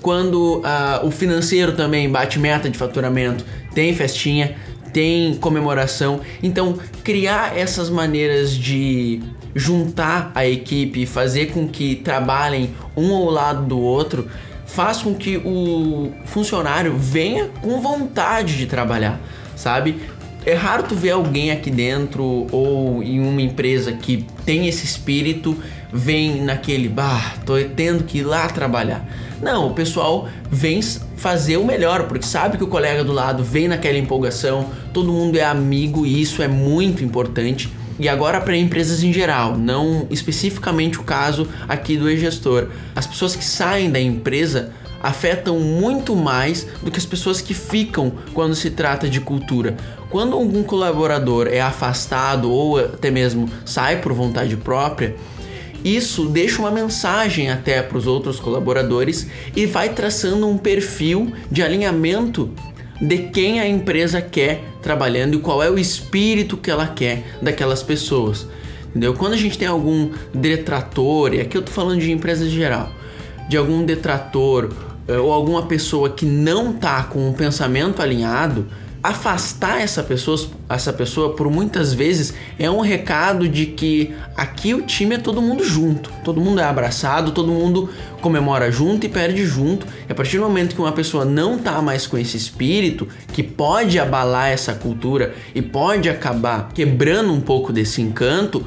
Quando 0.00 0.60
uh, 0.60 1.06
o 1.06 1.10
financeiro 1.10 1.72
também 1.72 2.08
bate 2.08 2.38
meta 2.38 2.70
de 2.70 2.78
faturamento, 2.78 3.44
tem 3.74 3.94
festinha 3.94 4.56
tem 4.92 5.34
comemoração. 5.34 6.20
Então, 6.42 6.78
criar 7.02 7.56
essas 7.56 7.90
maneiras 7.90 8.54
de 8.54 9.20
juntar 9.54 10.30
a 10.34 10.46
equipe 10.46 11.06
fazer 11.06 11.52
com 11.52 11.66
que 11.66 11.96
trabalhem 11.96 12.70
um 12.96 13.14
ao 13.14 13.30
lado 13.30 13.66
do 13.66 13.80
outro 13.80 14.28
faz 14.66 14.98
com 14.98 15.14
que 15.14 15.36
o 15.38 16.12
funcionário 16.26 16.96
venha 16.96 17.48
com 17.60 17.80
vontade 17.80 18.56
de 18.56 18.66
trabalhar, 18.66 19.20
sabe? 19.56 19.96
É 20.46 20.54
raro 20.54 20.84
tu 20.84 20.94
ver 20.94 21.10
alguém 21.10 21.50
aqui 21.50 21.70
dentro 21.70 22.46
ou 22.52 23.02
em 23.02 23.20
uma 23.20 23.42
empresa 23.42 23.92
que 23.92 24.24
tem 24.46 24.68
esse 24.68 24.84
espírito, 24.84 25.56
vem 25.92 26.42
naquele, 26.42 26.88
bah, 26.88 27.34
tô 27.44 27.54
tendo 27.76 28.04
que 28.04 28.18
ir 28.18 28.22
lá 28.22 28.46
trabalhar. 28.48 29.04
Não, 29.42 29.68
o 29.68 29.74
pessoal 29.74 30.28
vem 30.50 30.82
fazer 31.16 31.56
o 31.56 31.64
melhor, 31.64 32.06
porque 32.06 32.26
sabe 32.26 32.58
que 32.58 32.64
o 32.64 32.66
colega 32.66 33.02
do 33.02 33.12
lado 33.12 33.42
vem 33.42 33.68
naquela 33.68 33.98
empolgação, 33.98 34.68
todo 34.92 35.12
mundo 35.12 35.38
é 35.38 35.44
amigo 35.44 36.04
e 36.04 36.20
isso 36.20 36.42
é 36.42 36.48
muito 36.48 37.02
importante. 37.02 37.72
E 37.98 38.08
agora 38.08 38.40
para 38.40 38.56
empresas 38.56 39.02
em 39.02 39.12
geral, 39.12 39.56
não 39.56 40.06
especificamente 40.10 40.98
o 40.98 41.02
caso 41.02 41.46
aqui 41.68 41.96
do 41.96 42.10
e-gestor. 42.10 42.68
As 42.94 43.06
pessoas 43.06 43.36
que 43.36 43.44
saem 43.44 43.90
da 43.90 44.00
empresa 44.00 44.72
afetam 45.02 45.58
muito 45.58 46.14
mais 46.14 46.66
do 46.82 46.90
que 46.90 46.98
as 46.98 47.06
pessoas 47.06 47.40
que 47.40 47.54
ficam 47.54 48.12
quando 48.34 48.54
se 48.54 48.70
trata 48.70 49.08
de 49.08 49.20
cultura. 49.20 49.76
Quando 50.10 50.34
algum 50.34 50.62
colaborador 50.62 51.48
é 51.48 51.60
afastado 51.60 52.50
ou 52.50 52.78
até 52.78 53.10
mesmo 53.10 53.48
sai 53.64 54.00
por 54.00 54.12
vontade 54.12 54.56
própria, 54.56 55.16
isso 55.84 56.26
deixa 56.26 56.60
uma 56.60 56.70
mensagem 56.70 57.50
até 57.50 57.82
para 57.82 57.96
os 57.96 58.06
outros 58.06 58.38
colaboradores 58.38 59.26
e 59.56 59.66
vai 59.66 59.90
traçando 59.90 60.48
um 60.48 60.58
perfil 60.58 61.32
de 61.50 61.62
alinhamento 61.62 62.50
de 63.00 63.18
quem 63.28 63.60
a 63.60 63.66
empresa 63.66 64.20
quer 64.20 64.62
trabalhando 64.82 65.36
e 65.36 65.40
qual 65.40 65.62
é 65.62 65.70
o 65.70 65.78
espírito 65.78 66.56
que 66.56 66.70
ela 66.70 66.86
quer 66.86 67.38
daquelas 67.40 67.82
pessoas. 67.82 68.46
Entendeu? 68.90 69.14
Quando 69.14 69.32
a 69.34 69.36
gente 69.36 69.56
tem 69.56 69.68
algum 69.68 70.10
detrator, 70.34 71.32
e 71.32 71.40
aqui 71.40 71.56
eu 71.56 71.62
tô 71.62 71.70
falando 71.70 72.00
de 72.00 72.10
empresas 72.10 72.48
em 72.48 72.50
geral, 72.50 72.90
de 73.48 73.56
algum 73.56 73.84
detrator 73.84 74.68
eh, 75.08 75.16
ou 75.16 75.32
alguma 75.32 75.66
pessoa 75.66 76.10
que 76.10 76.26
não 76.26 76.72
tá 76.72 77.04
com 77.04 77.28
um 77.28 77.32
pensamento 77.32 78.02
alinhado, 78.02 78.66
afastar 79.02 79.80
essa 79.80 80.02
pessoa, 80.02 80.38
essa 80.68 80.92
pessoa 80.92 81.34
por 81.34 81.50
muitas 81.50 81.94
vezes 81.94 82.34
é 82.58 82.70
um 82.70 82.80
recado 82.80 83.48
de 83.48 83.66
que 83.66 84.14
aqui 84.36 84.74
o 84.74 84.82
time 84.82 85.14
é 85.14 85.18
todo 85.18 85.40
mundo 85.40 85.64
junto, 85.64 86.12
todo 86.22 86.40
mundo 86.40 86.60
é 86.60 86.64
abraçado, 86.64 87.32
todo 87.32 87.50
mundo 87.50 87.88
comemora 88.20 88.70
junto 88.70 89.06
e 89.06 89.08
perde 89.08 89.46
junto. 89.46 89.86
E 90.06 90.12
a 90.12 90.14
partir 90.14 90.36
do 90.36 90.44
momento 90.44 90.74
que 90.74 90.80
uma 90.80 90.92
pessoa 90.92 91.24
não 91.24 91.58
tá 91.58 91.80
mais 91.80 92.06
com 92.06 92.18
esse 92.18 92.36
espírito 92.36 93.08
que 93.32 93.42
pode 93.42 93.98
abalar 93.98 94.50
essa 94.50 94.74
cultura 94.74 95.34
e 95.54 95.62
pode 95.62 96.08
acabar 96.08 96.68
quebrando 96.74 97.32
um 97.32 97.40
pouco 97.40 97.72
desse 97.72 98.02
encanto, 98.02 98.66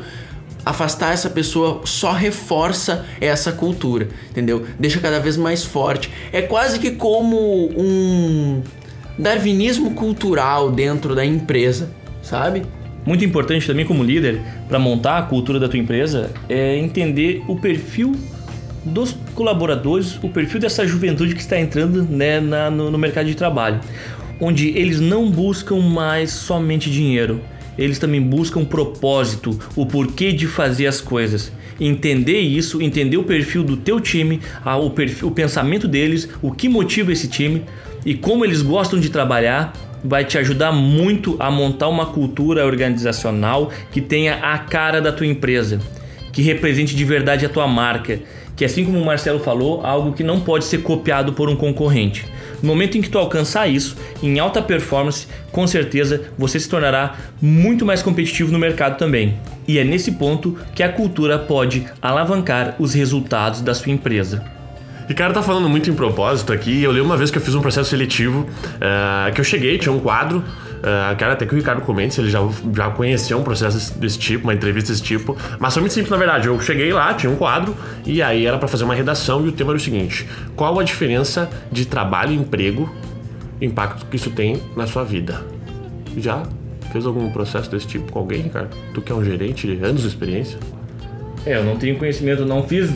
afastar 0.65 1.13
essa 1.13 1.29
pessoa 1.29 1.81
só 1.85 2.11
reforça 2.11 3.05
essa 3.21 3.51
cultura, 3.51 4.07
entendeu? 4.31 4.65
Deixa 4.79 4.99
cada 4.99 5.19
vez 5.19 5.37
mais 5.37 5.63
forte. 5.63 6.09
É 6.31 6.41
quase 6.41 6.79
que 6.79 6.91
como 6.91 7.37
um 7.77 8.63
darwinismo 9.17 9.91
cultural 9.91 10.71
dentro 10.71 11.15
da 11.15 11.25
empresa, 11.25 11.89
sabe? 12.21 12.63
Muito 13.05 13.25
importante 13.25 13.67
também 13.67 13.85
como 13.85 14.03
líder 14.03 14.41
para 14.67 14.79
montar 14.79 15.17
a 15.17 15.21
cultura 15.23 15.59
da 15.59 15.67
tua 15.67 15.79
empresa 15.79 16.31
é 16.47 16.77
entender 16.77 17.43
o 17.47 17.55
perfil 17.57 18.15
dos 18.85 19.15
colaboradores, 19.33 20.17
o 20.21 20.29
perfil 20.29 20.59
dessa 20.59 20.85
juventude 20.85 21.33
que 21.33 21.41
está 21.41 21.59
entrando 21.59 22.03
né, 22.03 22.39
na, 22.39 22.69
no, 22.69 22.89
no 22.89 22.97
mercado 22.97 23.27
de 23.27 23.35
trabalho, 23.35 23.79
onde 24.39 24.69
eles 24.69 24.99
não 24.99 25.29
buscam 25.29 25.79
mais 25.79 26.31
somente 26.31 26.89
dinheiro, 26.89 27.41
eles 27.77 27.99
também 27.99 28.21
buscam 28.21 28.63
propósito, 28.63 29.57
o 29.75 29.85
porquê 29.85 30.31
de 30.31 30.47
fazer 30.47 30.87
as 30.87 31.01
coisas. 31.01 31.51
Entender 31.79 32.39
isso, 32.39 32.81
entender 32.81 33.17
o 33.17 33.23
perfil 33.23 33.63
do 33.63 33.75
teu 33.75 33.99
time, 33.99 34.39
o, 34.63 34.89
perfil, 34.91 35.27
o 35.29 35.31
pensamento 35.31 35.87
deles, 35.87 36.29
o 36.41 36.51
que 36.51 36.69
motiva 36.69 37.11
esse 37.11 37.27
time 37.27 37.63
e 38.05 38.13
como 38.13 38.43
eles 38.43 38.61
gostam 38.61 38.99
de 38.99 39.09
trabalhar, 39.09 39.73
vai 40.03 40.25
te 40.25 40.37
ajudar 40.37 40.71
muito 40.71 41.35
a 41.39 41.49
montar 41.49 41.87
uma 41.87 42.07
cultura 42.07 42.65
organizacional 42.65 43.71
que 43.91 44.01
tenha 44.01 44.35
a 44.35 44.57
cara 44.57 45.01
da 45.01 45.11
tua 45.11 45.25
empresa, 45.25 45.79
que 46.31 46.41
represente 46.41 46.95
de 46.95 47.05
verdade 47.05 47.45
a 47.45 47.49
tua 47.49 47.67
marca, 47.67 48.19
que 48.55 48.65
assim 48.65 48.83
como 48.85 48.99
o 48.99 49.05
Marcelo 49.05 49.39
falou, 49.39 49.85
algo 49.85 50.13
que 50.13 50.23
não 50.23 50.41
pode 50.41 50.65
ser 50.65 50.79
copiado 50.79 51.33
por 51.33 51.49
um 51.49 51.55
concorrente. 51.55 52.25
No 52.61 52.67
momento 52.67 52.97
em 52.97 53.01
que 53.01 53.09
tu 53.09 53.17
alcançar 53.17 53.67
isso, 53.67 53.97
em 54.21 54.39
alta 54.39 54.61
performance, 54.61 55.27
com 55.51 55.65
certeza 55.67 56.21
você 56.37 56.59
se 56.59 56.69
tornará 56.69 57.15
muito 57.41 57.85
mais 57.85 58.01
competitivo 58.01 58.51
no 58.51 58.59
mercado 58.59 58.97
também. 58.97 59.37
E 59.67 59.77
é 59.77 59.83
nesse 59.83 60.13
ponto 60.13 60.57
que 60.73 60.83
a 60.83 60.89
cultura 60.89 61.39
pode 61.39 61.85
alavancar 62.01 62.75
os 62.79 62.93
resultados 62.93 63.61
da 63.61 63.73
sua 63.73 63.91
empresa. 63.91 64.43
Ricardo 65.07 65.33
tá 65.33 65.43
falando 65.43 65.67
muito 65.69 65.89
em 65.89 65.93
propósito 65.93 66.53
aqui. 66.53 66.83
Eu 66.83 66.91
lembro 66.91 67.07
uma 67.07 67.17
vez 67.17 67.29
que 67.29 67.37
eu 67.37 67.41
fiz 67.41 67.55
um 67.55 67.61
processo 67.61 67.89
seletivo, 67.89 68.41
uh, 68.41 69.33
que 69.33 69.41
eu 69.41 69.45
cheguei, 69.45 69.77
tinha 69.77 69.91
um 69.91 69.99
quadro. 69.99 70.39
Uh, 70.39 71.15
quero 71.17 71.31
até 71.31 71.45
que 71.45 71.53
o 71.53 71.57
Ricardo 71.57 71.81
comente 71.81 72.13
se 72.13 72.21
ele 72.21 72.29
já, 72.29 72.39
já 72.75 72.89
conheceu 72.89 73.37
um 73.37 73.43
processo 73.43 73.77
desse, 73.77 73.97
desse, 73.97 74.19
tipo, 74.19 74.45
uma 74.45 74.53
entrevista 74.53 74.91
desse 74.91 75.03
tipo. 75.03 75.37
Mas 75.59 75.73
foi 75.73 75.81
muito 75.81 75.93
simples, 75.93 76.11
na 76.11 76.17
verdade. 76.17 76.47
Eu 76.47 76.59
cheguei 76.59 76.91
lá, 76.91 77.13
tinha 77.13 77.31
um 77.31 77.35
quadro, 77.35 77.75
e 78.05 78.21
aí 78.21 78.45
era 78.45 78.57
para 78.57 78.67
fazer 78.67 78.83
uma 78.83 78.95
redação, 78.95 79.45
e 79.45 79.49
o 79.49 79.51
tema 79.51 79.71
era 79.71 79.77
o 79.77 79.81
seguinte: 79.81 80.27
Qual 80.55 80.79
a 80.79 80.83
diferença 80.83 81.49
de 81.71 81.85
trabalho 81.85 82.31
e 82.33 82.35
emprego, 82.35 82.93
impacto 83.61 84.05
que 84.07 84.15
isso 84.15 84.29
tem 84.31 84.61
na 84.75 84.87
sua 84.87 85.03
vida? 85.03 85.41
Já 86.17 86.43
fez 86.91 87.05
algum 87.05 87.31
processo 87.31 87.71
desse 87.71 87.87
tipo 87.87 88.11
com 88.11 88.19
alguém, 88.19 88.41
Ricardo? 88.41 88.75
Tu 88.93 89.01
que 89.01 89.11
é 89.11 89.15
um 89.15 89.23
gerente 89.23 89.65
de 89.65 89.83
anos 89.83 90.01
de 90.01 90.07
experiência? 90.07 90.59
É, 91.45 91.57
eu 91.57 91.63
não 91.63 91.75
tenho 91.77 91.97
conhecimento, 91.97 92.45
não 92.45 92.63
fiz 92.63 92.89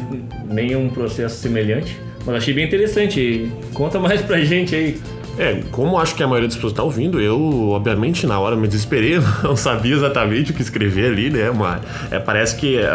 nenhum 0.50 0.90
processo 0.90 1.36
semelhante, 1.36 1.98
mas 2.26 2.36
achei 2.36 2.54
bem 2.54 2.66
interessante. 2.66 3.52
Conta 3.74 4.00
mais 4.00 4.22
pra 4.22 4.40
gente 4.40 4.76
aí. 4.76 5.00
É, 5.38 5.62
como 5.72 6.00
acho 6.00 6.16
que 6.16 6.24
a 6.24 6.28
maioria 6.28 6.48
das 6.48 6.56
pessoas 6.56 6.74
está 6.74 6.82
ouvindo, 6.82 7.22
eu, 7.22 7.70
obviamente, 7.70 8.26
na 8.26 8.40
hora 8.40 8.56
me 8.56 8.68
desesperei, 8.68 9.20
não 9.44 9.56
sabia 9.56 9.96
exatamente 9.96 10.52
o 10.52 10.54
que 10.54 10.64
escrever 10.64 11.12
ali, 11.12 11.30
né? 11.30 11.52
Mas, 11.52 11.82
é, 12.10 12.18
parece 12.18 12.56
que 12.56 12.78
é, 12.78 12.90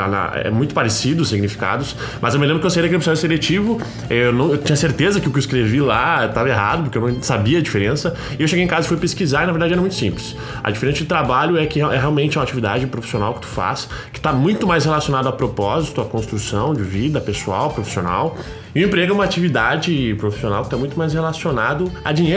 é, 0.44 0.50
muito 0.50 0.74
parecido 0.74 1.22
os 1.22 1.28
significados, 1.28 1.94
mas 2.20 2.34
eu 2.34 2.40
me 2.40 2.46
lembro 2.46 2.60
que 2.60 2.66
eu 2.66 2.70
saí 2.70 2.82
daquele 2.82 2.98
processo 2.98 3.20
seletivo, 3.20 3.80
eu, 4.10 4.32
não, 4.32 4.50
eu 4.50 4.58
tinha 4.58 4.74
certeza 4.74 5.20
que 5.20 5.28
o 5.28 5.30
que 5.30 5.38
eu 5.38 5.40
escrevi 5.40 5.80
lá 5.80 6.26
estava 6.26 6.48
errado, 6.48 6.82
porque 6.82 6.98
eu 6.98 7.08
não 7.08 7.22
sabia 7.22 7.58
a 7.58 7.62
diferença, 7.62 8.14
e 8.36 8.42
eu 8.42 8.48
cheguei 8.48 8.64
em 8.64 8.68
casa 8.68 8.86
e 8.86 8.88
fui 8.88 8.96
pesquisar, 8.96 9.44
e 9.44 9.46
na 9.46 9.52
verdade 9.52 9.72
era 9.72 9.80
muito 9.80 9.94
simples. 9.94 10.34
A 10.64 10.70
diferença 10.70 10.98
de 10.98 11.04
trabalho 11.04 11.56
é 11.56 11.66
que 11.66 11.80
é 11.80 11.96
realmente 11.96 12.38
uma 12.38 12.42
atividade 12.42 12.86
profissional 12.88 13.34
que 13.34 13.42
tu 13.42 13.46
faz, 13.46 13.88
que 14.12 14.18
está 14.18 14.32
muito 14.32 14.66
mais 14.66 14.84
relacionada 14.84 15.28
a 15.28 15.32
propósito, 15.32 16.00
a 16.00 16.04
construção 16.04 16.74
de 16.74 16.82
vida 16.82 17.20
pessoal, 17.20 17.70
profissional, 17.70 18.36
e 18.74 18.82
o 18.82 18.86
emprego 18.86 19.12
é 19.12 19.14
uma 19.14 19.24
atividade 19.24 20.14
profissional 20.18 20.62
que 20.62 20.68
está 20.68 20.78
muito 20.78 20.98
mais 20.98 21.12
relacionado 21.12 21.92
a 22.02 22.10
dinheiro. 22.10 22.31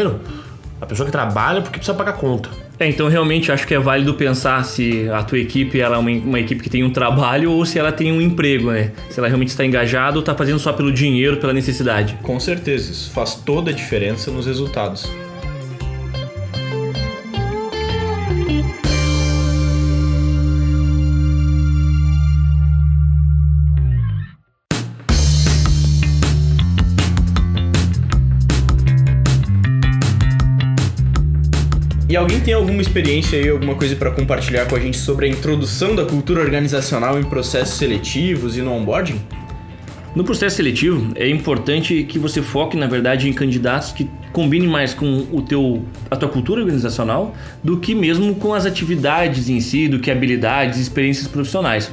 A 0.81 0.85
pessoa 0.85 1.05
que 1.05 1.11
trabalha 1.11 1.61
porque 1.61 1.77
precisa 1.77 1.97
pagar 1.97 2.13
conta. 2.13 2.49
É, 2.77 2.87
então 2.87 3.07
realmente 3.07 3.51
acho 3.51 3.65
que 3.65 3.73
é 3.73 3.79
válido 3.79 4.13
pensar 4.15 4.63
se 4.65 5.09
a 5.09 5.23
tua 5.23 5.39
equipe 5.39 5.79
ela 5.79 5.95
é 5.95 5.99
uma, 5.99 6.11
uma, 6.11 6.39
equipe 6.39 6.61
que 6.61 6.69
tem 6.69 6.83
um 6.83 6.89
trabalho 6.89 7.51
ou 7.51 7.65
se 7.65 7.79
ela 7.79 7.91
tem 7.91 8.11
um 8.11 8.21
emprego, 8.21 8.71
né? 8.71 8.91
Se 9.09 9.19
ela 9.19 9.27
realmente 9.27 9.49
está 9.49 9.65
engajada 9.65 10.17
ou 10.17 10.19
está 10.19 10.35
fazendo 10.35 10.59
só 10.59 10.73
pelo 10.73 10.91
dinheiro, 10.91 11.37
pela 11.37 11.53
necessidade. 11.53 12.17
Com 12.21 12.37
certeza, 12.39 12.91
isso 12.91 13.11
faz 13.11 13.35
toda 13.35 13.71
a 13.71 13.73
diferença 13.73 14.29
nos 14.29 14.45
resultados. 14.45 15.09
E 32.15 32.17
alguém 32.17 32.39
tem 32.39 32.53
alguma 32.53 32.81
experiência 32.81 33.37
aí, 33.37 33.49
alguma 33.49 33.75
coisa 33.75 33.93
para 33.93 34.09
compartilhar 34.09 34.67
com 34.67 34.75
a 34.77 34.79
gente 34.79 34.97
sobre 34.97 35.25
a 35.25 35.29
introdução 35.29 35.93
da 35.93 36.05
cultura 36.05 36.39
organizacional 36.39 37.19
em 37.19 37.23
processos 37.25 37.75
seletivos 37.75 38.55
e 38.55 38.61
no 38.61 38.71
onboarding? 38.71 39.19
No 40.15 40.23
processo 40.23 40.55
seletivo, 40.55 41.11
é 41.13 41.27
importante 41.27 42.05
que 42.05 42.17
você 42.17 42.41
foque, 42.41 42.77
na 42.77 42.87
verdade, 42.87 43.27
em 43.27 43.33
candidatos 43.33 43.91
que 43.91 44.09
combinem 44.31 44.65
mais 44.65 44.93
com 44.93 45.27
o 45.29 45.41
teu, 45.41 45.83
a 46.09 46.15
tua 46.15 46.29
cultura 46.29 46.61
organizacional 46.61 47.35
do 47.61 47.81
que 47.81 47.93
mesmo 47.93 48.33
com 48.35 48.53
as 48.53 48.65
atividades 48.65 49.49
em 49.49 49.59
si, 49.59 49.89
do 49.89 49.99
que 49.99 50.09
habilidades 50.09 50.79
experiências 50.79 51.27
profissionais. 51.27 51.91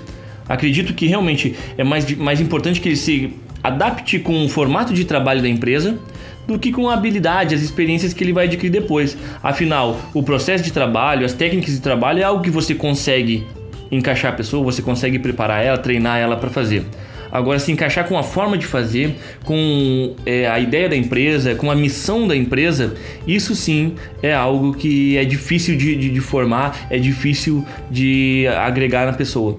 Acredito 0.49 0.95
que 0.95 1.09
realmente 1.09 1.57
é 1.76 1.83
mais, 1.83 2.09
mais 2.17 2.41
importante 2.41 2.81
que 2.81 2.88
ele 2.91 2.97
se 2.97 3.35
adapte 3.61 4.21
com 4.21 4.45
o 4.45 4.49
formato 4.49 4.95
de 4.95 5.05
trabalho 5.05 5.43
da 5.43 5.49
empresa 5.49 5.99
do 6.47 6.59
que 6.59 6.73
com 6.73 6.89
a 6.89 6.95
habilidade, 6.95 7.55
as 7.55 7.63
experiências 7.63 8.13
que 8.13 8.23
ele 8.25 8.33
vai 8.33 8.47
adquirir 8.47 8.71
depois. 8.71 9.17
Afinal, 9.43 10.01
o 10.13 10.23
processo 10.23 10.65
de 10.65 10.73
trabalho, 10.73 11.25
as 11.25 11.33
técnicas 11.33 11.75
de 11.75 11.81
trabalho 11.81 12.21
é 12.21 12.25
algo 12.25 12.43
que 12.43 12.51
você 12.51 12.75
consegue 12.75 13.47
encaixar 13.91 14.33
a 14.33 14.37
pessoa, 14.37 14.65
você 14.65 14.83
consegue 14.83 15.19
preparar 15.19 15.65
ela, 15.65 15.79
treinar 15.79 16.19
ela 16.19 16.37
para 16.37 16.51
fazer. 16.51 16.85
Agora, 17.33 17.59
se 17.59 17.73
encaixar 17.73 18.07
com 18.07 18.19
a 18.19 18.23
forma 18.23 18.59
de 18.59 18.67
fazer, 18.67 19.17
com 19.45 20.15
é, 20.27 20.47
a 20.47 20.61
ideia 20.61 20.87
da 20.87 20.97
empresa, 20.97 21.55
com 21.55 21.71
a 21.71 21.75
missão 21.75 22.29
da 22.29 22.37
empresa, 22.37 22.95
isso 23.27 23.55
sim 23.55 23.95
é 24.23 24.35
algo 24.35 24.75
que 24.75 25.17
é 25.17 25.25
difícil 25.25 25.75
de, 25.75 25.97
de, 25.97 26.11
de 26.11 26.21
formar, 26.21 26.89
é 26.91 26.99
difícil 26.99 27.65
de 27.91 28.47
agregar 28.49 29.07
na 29.07 29.15
pessoa. 29.15 29.59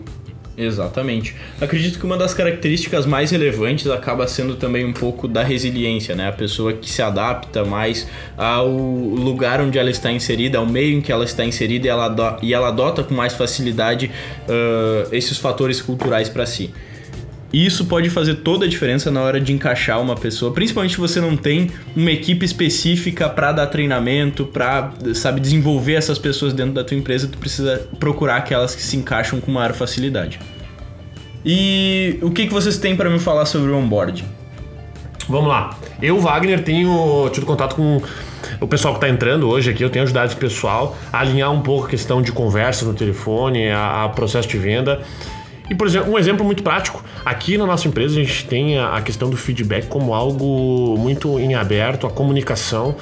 Exatamente. 0.55 1.35
Acredito 1.59 1.97
que 1.97 2.05
uma 2.05 2.15
das 2.15 2.33
características 2.33 3.05
mais 3.05 3.31
relevantes 3.31 3.87
acaba 3.87 4.27
sendo 4.27 4.55
também 4.55 4.85
um 4.85 4.93
pouco 4.93 5.27
da 5.27 5.41
resiliência, 5.41 6.15
né? 6.15 6.29
A 6.29 6.31
pessoa 6.31 6.73
que 6.73 6.89
se 6.89 7.01
adapta 7.01 7.65
mais 7.65 8.07
ao 8.37 8.69
lugar 8.69 9.61
onde 9.61 9.79
ela 9.79 9.89
está 9.89 10.11
inserida, 10.11 10.59
ao 10.59 10.65
meio 10.65 10.97
em 10.97 11.01
que 11.01 11.11
ela 11.11 11.25
está 11.25 11.43
inserida 11.43 11.87
e 11.87 11.89
ela, 11.89 12.37
e 12.41 12.53
ela 12.53 12.67
adota 12.67 13.03
com 13.03 13.15
mais 13.15 13.33
facilidade 13.33 14.11
uh, 14.47 15.13
esses 15.15 15.37
fatores 15.37 15.81
culturais 15.81 16.29
para 16.29 16.45
si. 16.45 16.71
E 17.53 17.63
isso 17.63 17.85
pode 17.85 18.09
fazer 18.09 18.37
toda 18.37 18.65
a 18.65 18.67
diferença 18.67 19.11
na 19.11 19.21
hora 19.21 19.39
de 19.39 19.53
encaixar 19.53 20.01
uma 20.01 20.15
pessoa, 20.15 20.51
principalmente 20.51 20.95
se 20.95 20.99
você 20.99 21.21
não 21.21 21.37
tem 21.37 21.69
uma 21.95 22.09
equipe 22.09 22.43
específica 22.43 23.29
para 23.29 23.51
dar 23.51 23.67
treinamento, 23.67 24.43
para 24.43 24.91
sabe 25.13 25.39
desenvolver 25.39 25.93
essas 25.93 26.17
pessoas 26.17 26.51
dentro 26.51 26.73
da 26.73 26.83
tua 26.83 26.97
empresa, 26.97 27.27
tu 27.27 27.37
precisa 27.37 27.87
procurar 27.99 28.37
aquelas 28.37 28.73
que 28.73 28.81
se 28.81 28.97
encaixam 28.97 29.39
com 29.39 29.51
maior 29.51 29.71
facilidade. 29.73 30.39
E 31.45 32.17
o 32.23 32.31
que, 32.31 32.47
que 32.47 32.53
vocês 32.53 32.77
têm 32.77 32.95
para 32.95 33.07
me 33.07 33.19
falar 33.19 33.45
sobre 33.45 33.69
o 33.69 33.77
onboarding? 33.77 34.25
Vamos 35.29 35.47
lá. 35.47 35.77
Eu, 36.01 36.19
Wagner, 36.19 36.63
tenho 36.63 37.29
tido 37.31 37.45
contato 37.45 37.75
com 37.75 38.01
o 38.59 38.67
pessoal 38.67 38.95
que 38.95 38.97
está 38.97 39.09
entrando 39.09 39.47
hoje 39.47 39.69
aqui. 39.69 39.83
Eu 39.83 39.89
tenho 39.89 40.03
ajudado 40.03 40.27
esse 40.27 40.35
pessoal 40.35 40.97
a 41.11 41.19
alinhar 41.19 41.51
um 41.51 41.61
pouco 41.61 41.85
a 41.85 41.89
questão 41.89 42.21
de 42.21 42.31
conversa 42.31 42.83
no 42.83 42.93
telefone, 42.93 43.69
a, 43.69 44.05
a 44.05 44.09
processo 44.09 44.47
de 44.47 44.57
venda. 44.57 45.01
E, 45.73 45.75
por 45.75 45.87
exemplo, 45.87 46.13
um 46.13 46.19
exemplo 46.19 46.45
muito 46.45 46.61
prático. 46.61 47.03
Aqui 47.25 47.57
na 47.57 47.65
nossa 47.65 47.87
empresa 47.87 48.19
a 48.19 48.23
gente 48.23 48.45
tem 48.45 48.77
a 48.77 49.01
questão 49.01 49.27
do 49.27 49.35
feedback 49.35 49.87
como 49.87 50.13
algo 50.13 50.95
muito 50.99 51.39
em 51.39 51.55
aberto, 51.55 52.05
a 52.05 52.11
comunicação. 52.11 52.95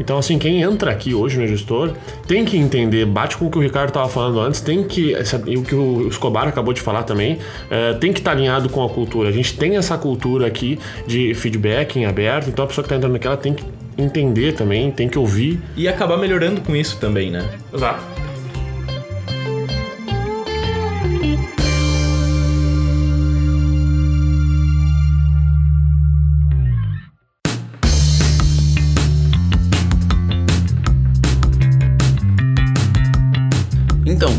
Então, 0.00 0.16
assim, 0.16 0.38
quem 0.38 0.62
entra 0.62 0.90
aqui 0.90 1.12
hoje 1.12 1.38
no 1.38 1.46
gestor 1.46 1.92
tem 2.26 2.46
que 2.46 2.56
entender, 2.56 3.04
bate 3.04 3.36
com 3.36 3.46
o 3.46 3.50
que 3.50 3.58
o 3.58 3.60
Ricardo 3.60 3.88
estava 3.88 4.08
falando 4.08 4.40
antes, 4.40 4.60
tem 4.60 4.84
que, 4.84 5.14
e 5.46 5.56
o 5.58 5.62
que 5.62 5.74
o 5.74 6.08
Escobar 6.08 6.48
acabou 6.48 6.72
de 6.72 6.80
falar 6.80 7.02
também, 7.02 7.40
é, 7.68 7.92
tem 7.94 8.10
que 8.10 8.20
estar 8.20 8.30
tá 8.30 8.36
alinhado 8.36 8.70
com 8.70 8.82
a 8.82 8.88
cultura. 8.88 9.28
A 9.28 9.32
gente 9.32 9.58
tem 9.58 9.76
essa 9.76 9.98
cultura 9.98 10.46
aqui 10.46 10.78
de 11.06 11.34
feedback 11.34 11.98
em 11.98 12.06
aberto, 12.06 12.48
então 12.48 12.64
a 12.64 12.68
pessoa 12.68 12.84
que 12.84 12.86
está 12.86 12.96
entrando 12.96 13.16
aqui, 13.16 13.26
ela 13.26 13.36
tem 13.36 13.52
que 13.52 13.64
entender 13.98 14.52
também, 14.52 14.90
tem 14.90 15.08
que 15.08 15.18
ouvir. 15.18 15.60
E 15.76 15.86
acabar 15.88 16.16
melhorando 16.16 16.62
com 16.62 16.74
isso 16.74 16.96
também, 16.98 17.30
né? 17.30 17.44
Exato. 17.74 18.27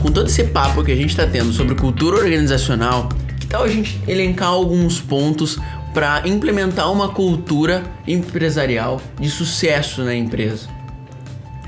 Com 0.01 0.11
todo 0.11 0.27
esse 0.27 0.45
papo 0.45 0.83
que 0.83 0.91
a 0.91 0.95
gente 0.95 1.09
está 1.09 1.27
tendo 1.27 1.51
sobre 1.51 1.75
cultura 1.75 2.17
organizacional, 2.17 3.09
que 3.39 3.45
tal 3.45 3.63
a 3.63 3.67
gente 3.67 3.99
elencar 4.07 4.49
alguns 4.49 4.99
pontos 4.99 5.59
para 5.93 6.27
implementar 6.27 6.91
uma 6.91 7.09
cultura 7.09 7.83
empresarial 8.07 9.01
de 9.19 9.29
sucesso 9.29 10.03
na 10.03 10.15
empresa? 10.15 10.67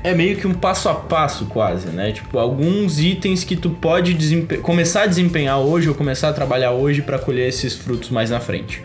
É 0.04 0.14
meio 0.14 0.36
que 0.36 0.46
um 0.46 0.54
passo 0.54 0.88
a 0.88 0.94
passo 0.94 1.44
quase, 1.46 1.88
né? 1.88 2.10
Tipo, 2.10 2.38
alguns 2.38 2.98
itens 2.98 3.44
que 3.44 3.54
tu 3.54 3.70
pode 3.70 4.14
desempe- 4.14 4.56
começar 4.56 5.02
a 5.02 5.06
desempenhar 5.06 5.58
hoje 5.60 5.88
ou 5.88 5.94
começar 5.94 6.30
a 6.30 6.32
trabalhar 6.32 6.72
hoje 6.72 7.02
para 7.02 7.18
colher 7.18 7.48
esses 7.48 7.74
frutos 7.74 8.10
mais 8.10 8.30
na 8.30 8.40
frente. 8.40 8.82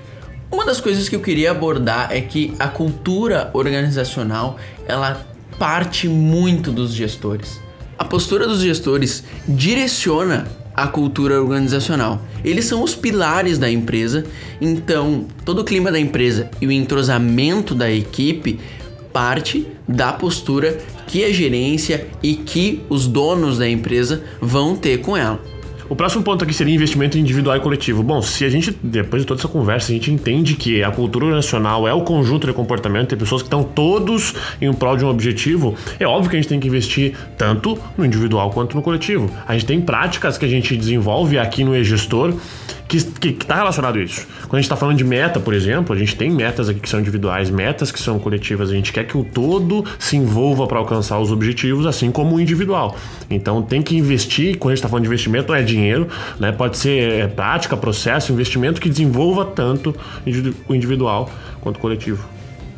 Uma 0.51 0.65
das 0.65 0.79
coisas 0.79 1.09
que 1.09 1.15
eu 1.15 1.19
queria 1.19 1.51
abordar 1.51 2.09
é 2.11 2.21
que 2.21 2.53
a 2.59 2.67
cultura 2.67 3.49
organizacional, 3.53 4.57
ela 4.87 5.25
parte 5.57 6.07
muito 6.07 6.71
dos 6.71 6.93
gestores. 6.93 7.59
A 7.97 8.05
postura 8.05 8.47
dos 8.47 8.61
gestores 8.61 9.23
direciona 9.47 10.47
a 10.75 10.87
cultura 10.87 11.41
organizacional. 11.41 12.21
Eles 12.43 12.65
são 12.65 12.83
os 12.83 12.95
pilares 12.95 13.57
da 13.57 13.69
empresa, 13.69 14.25
então 14.61 15.25
todo 15.43 15.59
o 15.61 15.63
clima 15.63 15.91
da 15.91 15.99
empresa 15.99 16.51
e 16.61 16.67
o 16.67 16.71
entrosamento 16.71 17.73
da 17.73 17.91
equipe 17.91 18.59
parte 19.11 19.65
da 19.87 20.13
postura 20.13 20.77
que 21.07 21.23
a 21.23 21.31
gerência 21.33 22.07
e 22.21 22.35
que 22.35 22.83
os 22.87 23.07
donos 23.07 23.57
da 23.57 23.67
empresa 23.67 24.23
vão 24.39 24.75
ter 24.75 24.99
com 24.99 25.17
ela. 25.17 25.41
O 25.89 25.95
próximo 25.95 26.21
ponto 26.21 26.43
aqui 26.43 26.53
seria 26.53 26.75
investimento 26.75 27.17
individual 27.17 27.55
e 27.55 27.61
coletivo. 27.61 28.03
Bom, 28.03 28.21
se 28.21 28.43
a 28.43 28.49
gente, 28.49 28.77
depois 28.83 29.21
de 29.21 29.27
toda 29.27 29.39
essa 29.39 29.47
conversa, 29.47 29.89
a 29.89 29.95
gente 29.95 30.11
entende 30.11 30.55
que 30.55 30.83
a 30.83 30.91
cultura 30.91 31.27
nacional 31.29 31.87
é 31.87 31.93
o 31.93 32.01
conjunto 32.01 32.45
de 32.45 32.51
comportamento, 32.51 33.07
tem 33.07 33.17
pessoas 33.17 33.41
que 33.41 33.47
estão 33.47 33.63
todos 33.63 34.33
em 34.59 34.71
prol 34.73 34.97
de 34.97 35.05
um 35.05 35.07
objetivo, 35.07 35.75
é 35.97 36.05
óbvio 36.05 36.29
que 36.29 36.35
a 36.35 36.41
gente 36.41 36.49
tem 36.49 36.59
que 36.59 36.67
investir 36.67 37.15
tanto 37.37 37.79
no 37.97 38.05
individual 38.05 38.49
quanto 38.51 38.75
no 38.75 38.81
coletivo. 38.81 39.31
A 39.47 39.53
gente 39.53 39.65
tem 39.65 39.79
práticas 39.79 40.37
que 40.37 40.43
a 40.43 40.49
gente 40.49 40.75
desenvolve 40.75 41.39
aqui 41.39 41.63
no 41.63 41.73
e-gestor 41.73 42.33
que 42.87 43.29
está 43.29 43.55
relacionado 43.55 43.97
a 43.97 44.01
isso. 44.01 44.25
Quando 44.43 44.55
a 44.55 44.57
gente 44.57 44.65
está 44.65 44.75
falando 44.75 44.97
de 44.97 45.03
meta, 45.03 45.39
por 45.39 45.53
exemplo, 45.53 45.95
a 45.95 45.99
gente 45.99 46.15
tem 46.15 46.31
metas 46.31 46.69
aqui 46.69 46.79
que 46.79 46.89
são 46.89 46.99
individuais, 46.99 47.49
metas 47.49 47.91
que 47.91 47.99
são 47.99 48.17
coletivas. 48.17 48.69
A 48.69 48.73
gente 48.73 48.93
quer 48.93 49.05
que 49.05 49.17
o 49.17 49.23
todo 49.23 49.83
se 49.99 50.15
envolva 50.15 50.65
para 50.67 50.79
alcançar 50.79 51.19
os 51.19 51.31
objetivos, 51.31 51.85
assim 51.85 52.11
como 52.11 52.35
o 52.35 52.39
individual. 52.39 52.95
Então 53.29 53.61
tem 53.61 53.81
que 53.81 53.97
investir, 53.97 54.57
quando 54.57 54.71
a 54.71 54.75
gente 54.75 54.79
está 54.79 54.89
falando 54.89 55.03
de 55.03 55.09
investimento, 55.09 55.53
é 55.53 55.61
dinheiro, 55.61 56.07
né? 56.39 56.51
pode 56.51 56.77
ser 56.77 57.11
é, 57.11 57.27
prática, 57.27 57.75
processo, 57.75 58.31
investimento 58.31 58.79
que 58.79 58.89
desenvolva 58.89 59.43
tanto 59.45 59.95
o 60.67 60.73
individual 60.73 61.29
quanto 61.61 61.77
o 61.77 61.79
coletivo. 61.79 62.25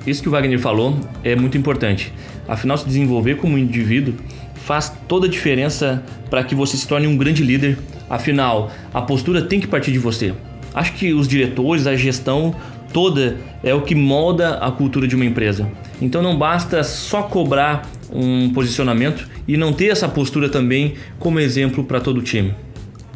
Isso 0.08 0.22
que 0.22 0.28
o 0.28 0.32
Wagner 0.32 0.60
falou 0.60 0.98
é 1.24 1.36
muito 1.36 1.58
importante. 1.58 2.12
Afinal, 2.48 2.78
se 2.78 2.86
desenvolver 2.86 3.36
como 3.36 3.58
indivíduo 3.58 4.16
faz 4.56 4.92
toda 5.08 5.28
a 5.28 5.30
diferença 5.30 6.04
para 6.30 6.44
que 6.44 6.56
você 6.56 6.78
se 6.78 6.88
torne 6.88 7.08
um 7.08 7.18
grande 7.18 7.44
líder. 7.44 7.78
Afinal, 8.10 8.72
a 8.94 9.02
postura 9.02 9.42
tem 9.42 9.60
que 9.60 9.68
partir 9.68 9.92
de 9.92 10.00
você. 10.00 10.34
Acho 10.74 10.94
que 10.94 11.14
os 11.14 11.28
diretores, 11.28 11.88
a 11.88 11.96
gestão 11.96 12.56
toda 12.92 13.38
é 13.64 13.74
o 13.74 13.82
que 13.82 13.94
molda 13.94 14.56
a 14.56 14.72
cultura 14.72 15.08
de 15.08 15.16
uma 15.16 15.26
empresa. 15.26 15.70
Então 16.02 16.22
não 16.22 16.38
basta 16.38 16.84
só 16.84 17.24
cobrar 17.24 17.88
um 18.12 18.52
posicionamento 18.54 19.28
e 19.48 19.56
não 19.56 19.74
ter 19.74 19.88
essa 19.88 20.08
postura 20.08 20.50
também 20.50 20.96
como 21.20 21.40
exemplo 21.40 21.84
para 21.84 22.00
todo 22.00 22.18
o 22.18 22.24
time. 22.24 22.54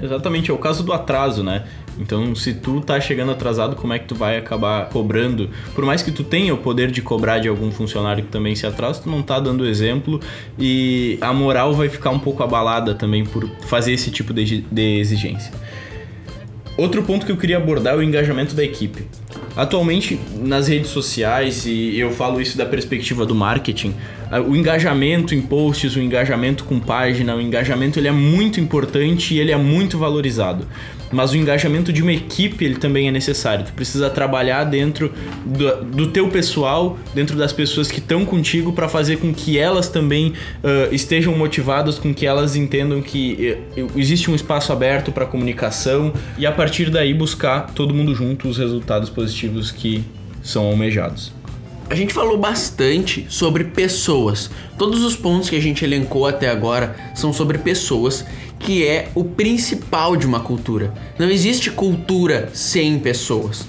Exatamente, 0.01 0.49
é 0.49 0.53
o 0.53 0.57
caso 0.57 0.83
do 0.83 0.91
atraso, 0.91 1.43
né? 1.43 1.63
Então, 1.99 2.33
se 2.33 2.53
tu 2.53 2.81
tá 2.81 2.99
chegando 2.99 3.31
atrasado, 3.31 3.75
como 3.75 3.93
é 3.93 3.99
que 3.99 4.05
tu 4.05 4.15
vai 4.15 4.37
acabar 4.37 4.89
cobrando? 4.89 5.49
Por 5.75 5.85
mais 5.85 6.01
que 6.01 6.11
tu 6.11 6.23
tenha 6.23 6.53
o 6.53 6.57
poder 6.57 6.89
de 6.89 7.01
cobrar 7.01 7.39
de 7.39 7.47
algum 7.47 7.71
funcionário 7.71 8.23
que 8.23 8.29
também 8.29 8.55
se 8.55 8.65
atrasa, 8.65 9.01
tu 9.03 9.09
não 9.09 9.21
tá 9.21 9.39
dando 9.39 9.67
exemplo 9.67 10.19
e 10.57 11.17
a 11.21 11.31
moral 11.31 11.73
vai 11.73 11.89
ficar 11.89 12.09
um 12.09 12.19
pouco 12.19 12.41
abalada 12.41 12.95
também 12.95 13.23
por 13.23 13.47
fazer 13.67 13.93
esse 13.93 14.09
tipo 14.09 14.33
de, 14.33 14.65
exigência. 14.99 15.53
Outro 16.75 17.03
ponto 17.03 17.25
que 17.25 17.31
eu 17.31 17.37
queria 17.37 17.57
abordar 17.57 17.93
é 17.93 17.97
o 17.97 18.01
engajamento 18.01 18.55
da 18.55 18.63
equipe. 18.63 19.05
Atualmente, 19.55 20.19
nas 20.35 20.67
redes 20.67 20.89
sociais, 20.89 21.65
e 21.67 21.99
eu 21.99 22.11
falo 22.11 22.41
isso 22.41 22.57
da 22.57 22.65
perspectiva 22.65 23.23
do 23.23 23.35
marketing, 23.35 23.93
o 24.47 24.55
engajamento 24.55 25.35
em 25.35 25.41
posts, 25.41 25.95
o 25.95 25.99
engajamento 25.99 26.63
com 26.63 26.79
página, 26.79 27.35
o 27.35 27.41
engajamento 27.41 27.99
ele 27.99 28.07
é 28.07 28.11
muito 28.11 28.59
importante 28.59 29.35
e 29.35 29.39
ele 29.39 29.51
é 29.51 29.57
muito 29.57 29.97
valorizado. 29.97 30.65
Mas 31.11 31.31
o 31.31 31.37
engajamento 31.37 31.93
de 31.93 32.01
uma 32.01 32.11
equipe 32.11 32.65
ele 32.65 32.73
também 32.73 33.07
é 33.07 33.11
necessário. 33.11 33.63
Tu 33.65 33.73
precisa 33.73 34.09
trabalhar 34.09 34.63
dentro 34.63 35.13
do, 35.45 35.83
do 35.83 36.07
teu 36.07 36.27
pessoal, 36.29 36.97
dentro 37.13 37.37
das 37.37 37.53
pessoas 37.53 37.91
que 37.91 37.99
estão 37.99 38.25
contigo 38.25 38.73
para 38.73 38.89
fazer 38.89 39.17
com 39.17 39.31
que 39.31 39.59
elas 39.59 39.87
também 39.87 40.29
uh, 40.63 40.91
estejam 40.91 41.37
motivadas, 41.37 41.99
com 41.99 42.11
que 42.11 42.25
elas 42.25 42.55
entendam 42.55 42.99
que 42.99 43.55
uh, 43.77 43.91
existe 43.95 44.31
um 44.31 44.33
espaço 44.33 44.73
aberto 44.73 45.11
para 45.11 45.27
comunicação 45.27 46.11
e 46.35 46.47
a 46.47 46.51
partir 46.51 46.89
daí 46.89 47.13
buscar 47.13 47.67
todo 47.75 47.93
mundo 47.93 48.15
junto 48.15 48.47
os 48.47 48.57
resultados 48.57 49.11
positivos 49.11 49.42
que 49.71 50.03
são 50.43 50.65
almejados. 50.65 51.31
A 51.89 51.95
gente 51.95 52.13
falou 52.13 52.37
bastante 52.37 53.25
sobre 53.29 53.65
pessoas. 53.65 54.49
Todos 54.77 55.03
os 55.03 55.15
pontos 55.15 55.49
que 55.49 55.55
a 55.55 55.61
gente 55.61 55.83
elencou 55.83 56.25
até 56.25 56.49
agora 56.49 56.95
são 57.13 57.31
sobre 57.31 57.57
pessoas, 57.57 58.25
que 58.57 58.87
é 58.87 59.09
o 59.13 59.23
principal 59.23 60.15
de 60.15 60.25
uma 60.25 60.39
cultura. 60.39 60.93
Não 61.19 61.29
existe 61.29 61.69
cultura 61.69 62.49
sem 62.53 62.97
pessoas. 62.99 63.67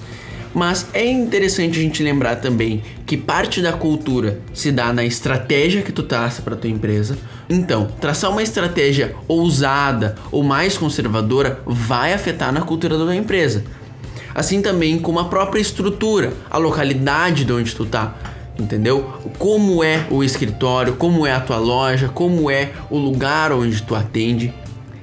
Mas 0.55 0.87
é 0.93 1.05
interessante 1.05 1.77
a 1.77 1.81
gente 1.81 2.01
lembrar 2.01 2.37
também 2.37 2.81
que 3.05 3.17
parte 3.17 3.61
da 3.61 3.73
cultura 3.73 4.39
se 4.53 4.71
dá 4.71 4.93
na 4.93 5.03
estratégia 5.03 5.81
que 5.81 5.91
tu 5.91 6.01
traça 6.01 6.41
para 6.41 6.55
tua 6.55 6.69
empresa. 6.69 7.17
Então, 7.49 7.89
traçar 7.99 8.31
uma 8.31 8.41
estratégia 8.41 9.13
ousada 9.27 10.15
ou 10.31 10.41
mais 10.41 10.77
conservadora 10.77 11.59
vai 11.65 12.13
afetar 12.13 12.53
na 12.53 12.61
cultura 12.61 12.97
da 12.97 13.03
tua 13.03 13.15
empresa 13.15 13.65
assim 14.35 14.61
também 14.61 14.99
como 14.99 15.17
a 15.17 15.25
própria 15.25 15.61
estrutura, 15.61 16.33
a 16.51 16.57
localidade 16.57 17.45
de 17.45 17.53
onde 17.53 17.73
tu 17.73 17.85
tá, 17.85 18.13
entendeu? 18.59 19.13
Como 19.39 19.81
é 19.81 20.05
o 20.11 20.21
escritório, 20.21 20.97
como 20.97 21.25
é 21.25 21.31
a 21.31 21.39
tua 21.39 21.57
loja, 21.57 22.09
como 22.09 22.51
é 22.51 22.73
o 22.89 22.97
lugar 22.97 23.53
onde 23.53 23.81
tu 23.81 23.95
atende. 23.95 24.53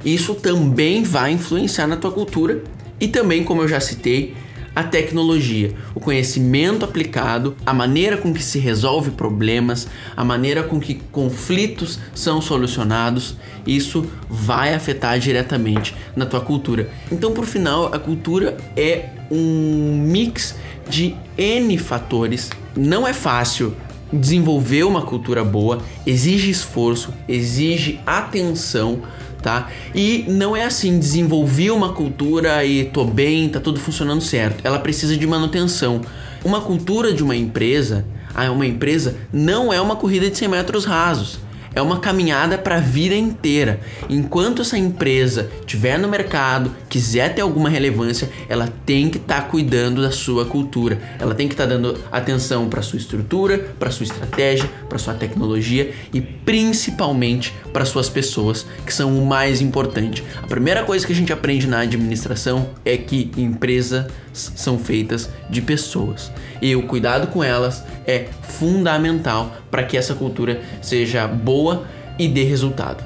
Isso 0.05 0.35
também 0.35 1.03
vai 1.03 1.33
influenciar 1.33 1.87
na 1.87 1.97
tua 1.97 2.13
cultura 2.13 2.63
e 3.01 3.09
também, 3.09 3.43
como 3.43 3.63
eu 3.63 3.69
já 3.69 3.81
citei, 3.81 4.35
a 4.75 4.83
tecnologia, 4.83 5.73
o 5.95 6.01
conhecimento 6.01 6.85
aplicado, 6.85 7.57
a 7.65 7.75
maneira 7.75 8.17
com 8.17 8.33
que 8.33 8.43
se 8.43 8.59
resolve 8.59 9.11
problemas, 9.11 9.87
a 10.17 10.25
maneira 10.25 10.63
com 10.63 10.81
que 10.81 10.95
conflitos 11.11 11.99
são 12.15 12.41
solucionados, 12.41 13.37
isso 13.67 14.07
vai 14.29 14.75
afetar 14.75 15.19
diretamente 15.19 15.95
na 16.17 16.27
tua 16.27 16.41
cultura. 16.41 16.91
Então, 17.11 17.33
por 17.33 17.45
final, 17.45 17.93
a 17.93 17.99
cultura 17.99 18.57
é 18.77 19.11
um 19.31 20.07
mix 20.07 20.55
de 20.89 21.15
N 21.37 21.77
fatores. 21.79 22.51
Não 22.77 23.07
é 23.07 23.13
fácil 23.13 23.75
desenvolver 24.13 24.85
uma 24.85 25.03
cultura 25.03 25.43
boa, 25.43 25.81
exige 26.07 26.51
esforço, 26.51 27.15
exige 27.27 27.99
atenção, 28.07 29.01
tá? 29.43 29.69
E 29.95 30.25
não 30.29 30.57
é 30.57 30.65
assim, 30.65 30.99
desenvolvi 30.99 31.71
uma 31.71 31.93
cultura 31.93 32.65
e 32.65 32.85
tô 32.85 33.05
bem, 33.05 33.49
tá 33.49 33.61
tudo 33.61 33.81
funcionando 33.81 34.23
certo. 34.23 34.65
Ela 34.65 34.79
precisa 34.79 35.17
de 35.17 35.27
manutenção. 35.27 36.01
Uma 36.45 36.61
cultura 36.61 37.13
de 37.13 37.23
uma 37.23 37.37
empresa, 37.37 38.05
uma 38.53 38.67
empresa 38.67 39.17
não 39.33 39.73
é 39.73 39.81
uma 39.81 39.97
corrida 39.97 40.31
de 40.31 40.39
100 40.39 40.49
metros 40.49 40.85
rasos 40.85 41.39
é 41.75 41.83
uma 41.83 42.01
caminhada 42.01 42.59
para 42.59 42.77
a 42.77 42.81
vida 42.81 43.15
inteira. 43.15 43.81
Enquanto 44.09 44.63
essa 44.63 44.77
empresa 44.77 45.51
estiver 45.61 45.99
no 45.99 46.09
mercado, 46.09 46.71
quiser 46.89 47.35
ter 47.35 47.43
alguma 47.43 47.69
relevância, 47.69 48.31
ela 48.49 48.73
tem 48.85 49.09
que 49.09 49.19
estar 49.19 49.43
tá 49.43 49.49
cuidando 49.49 50.03
da 50.03 50.11
sua 50.11 50.45
cultura. 50.45 50.99
Ela 51.19 51.35
tem 51.35 51.49
que 51.49 51.55
estar 51.55 51.65
tá 51.65 51.71
dando 51.71 51.99
atenção 52.11 52.69
para 52.69 52.83
sua 52.83 52.99
estrutura, 52.99 53.59
para 53.79 53.91
sua 53.91 54.05
estratégia, 54.05 54.69
para 54.89 54.99
sua 54.99 55.15
tecnologia 55.15 55.93
e 56.13 56.21
principalmente 56.21 57.55
para 57.73 57.85
suas 57.85 58.09
pessoas, 58.09 58.67
que 58.85 58.93
são 58.93 59.17
o 59.17 59.27
mais 59.27 59.61
importante. 59.61 60.23
A 60.43 60.47
primeira 60.47 60.85
coisa 60.85 61.07
que 61.07 61.13
a 61.13 61.17
gente 61.17 61.33
aprende 61.33 61.67
na 61.67 61.81
administração 61.81 62.71
é 62.85 62.97
que 62.97 63.31
empresas 63.37 64.07
são 64.33 64.79
feitas 64.79 65.29
de 65.51 65.61
pessoas 65.61 66.31
e 66.63 66.77
o 66.77 66.85
cuidado 66.85 67.27
com 67.27 67.43
elas 67.43 67.85
é 68.07 68.29
fundamental 68.43 69.62
para 69.73 69.83
que 69.85 69.97
essa 69.97 70.15
cultura 70.15 70.61
seja 70.83 71.27
boa 71.27 71.85
e 72.19 72.29
dê 72.29 72.45
resultado. 72.45 73.03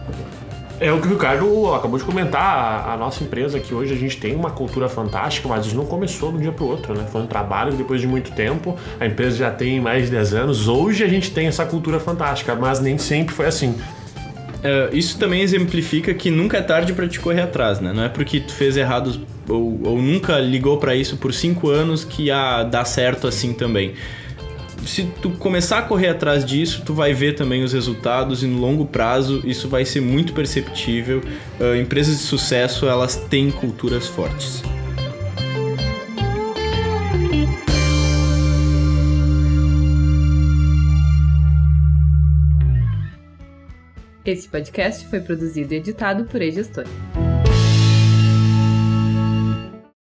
É 0.79 0.92
o 0.92 1.00
que 1.00 1.07
o 1.07 1.11
Ricardo 1.12 1.72
acabou 1.72 1.96
de 1.96 2.05
comentar. 2.05 2.42
A, 2.42 2.94
a 2.94 2.96
nossa 2.98 3.22
empresa 3.24 3.57
aqui 3.57 3.72
hoje 3.72 3.94
a 3.94 3.96
gente 3.96 4.18
tem 4.18 4.35
uma 4.35 4.50
cultura 4.50 4.88
fantástica, 4.88 5.48
mas 5.48 5.64
isso 5.64 5.76
não 5.76 5.87
começou 5.87 6.33
de 6.33 6.38
um 6.38 6.40
dia 6.40 6.52
para 6.52 6.64
o 6.64 6.68
outro, 6.68 6.92
né? 6.92 7.07
Foi 7.11 7.22
um 7.22 7.26
trabalho 7.26 7.72
depois 7.72 8.00
de 8.00 8.07
muito 8.07 8.33
tempo. 8.33 8.76
A 9.00 9.07
empresa 9.07 9.37
já 9.37 9.50
tem 9.50 9.81
mais 9.81 10.07
de 10.07 10.11
10 10.11 10.35
anos. 10.35 10.68
Hoje 10.68 11.02
a 11.02 11.09
gente 11.09 11.31
tem 11.31 11.46
essa 11.46 11.64
cultura 11.64 11.98
fantástica, 11.98 12.55
mas 12.55 12.81
nem 12.81 12.98
sempre 12.98 13.35
foi 13.35 13.46
assim. 13.46 13.74
É, 14.62 14.90
isso 14.92 15.18
também 15.18 15.40
exemplifica 15.40 16.12
que 16.12 16.31
nunca 16.31 16.59
é 16.59 16.62
tarde 16.62 16.92
para 16.92 17.09
te 17.09 17.20
correr 17.20 17.42
atrás, 17.42 17.81
né? 17.81 17.92
Não 17.94 18.02
é 18.02 18.09
porque 18.09 18.40
tu 18.40 18.52
fez 18.52 18.76
errado 18.76 19.18
ou, 19.48 19.81
ou 19.83 20.02
nunca 20.02 20.38
ligou 20.40 20.76
para 20.76 20.94
isso 20.94 21.16
por 21.16 21.33
cinco 21.33 21.70
anos 21.70 22.05
que 22.05 22.31
ah, 22.31 22.64
dá 22.64 22.85
certo 22.85 23.29
assim 23.29 23.55
também 23.55 23.94
se 24.84 25.04
tu 25.20 25.30
começar 25.30 25.78
a 25.78 25.82
correr 25.82 26.08
atrás 26.08 26.44
disso, 26.44 26.82
tu 26.84 26.94
vai 26.94 27.12
ver 27.12 27.34
também 27.34 27.62
os 27.62 27.72
resultados 27.72 28.42
e 28.42 28.46
no 28.46 28.58
longo 28.58 28.86
prazo 28.86 29.42
isso 29.44 29.68
vai 29.68 29.84
ser 29.84 30.00
muito 30.00 30.32
perceptível. 30.32 31.22
Uh, 31.60 31.76
empresas 31.76 32.18
de 32.18 32.22
sucesso 32.22 32.86
elas 32.86 33.16
têm 33.16 33.50
culturas 33.50 34.06
fortes. 34.06 34.62
Esse 44.24 44.48
podcast 44.48 45.06
foi 45.06 45.20
produzido 45.20 45.72
e 45.72 45.76
editado 45.76 46.24
por 46.24 46.42
E-Gestor. 46.42 46.84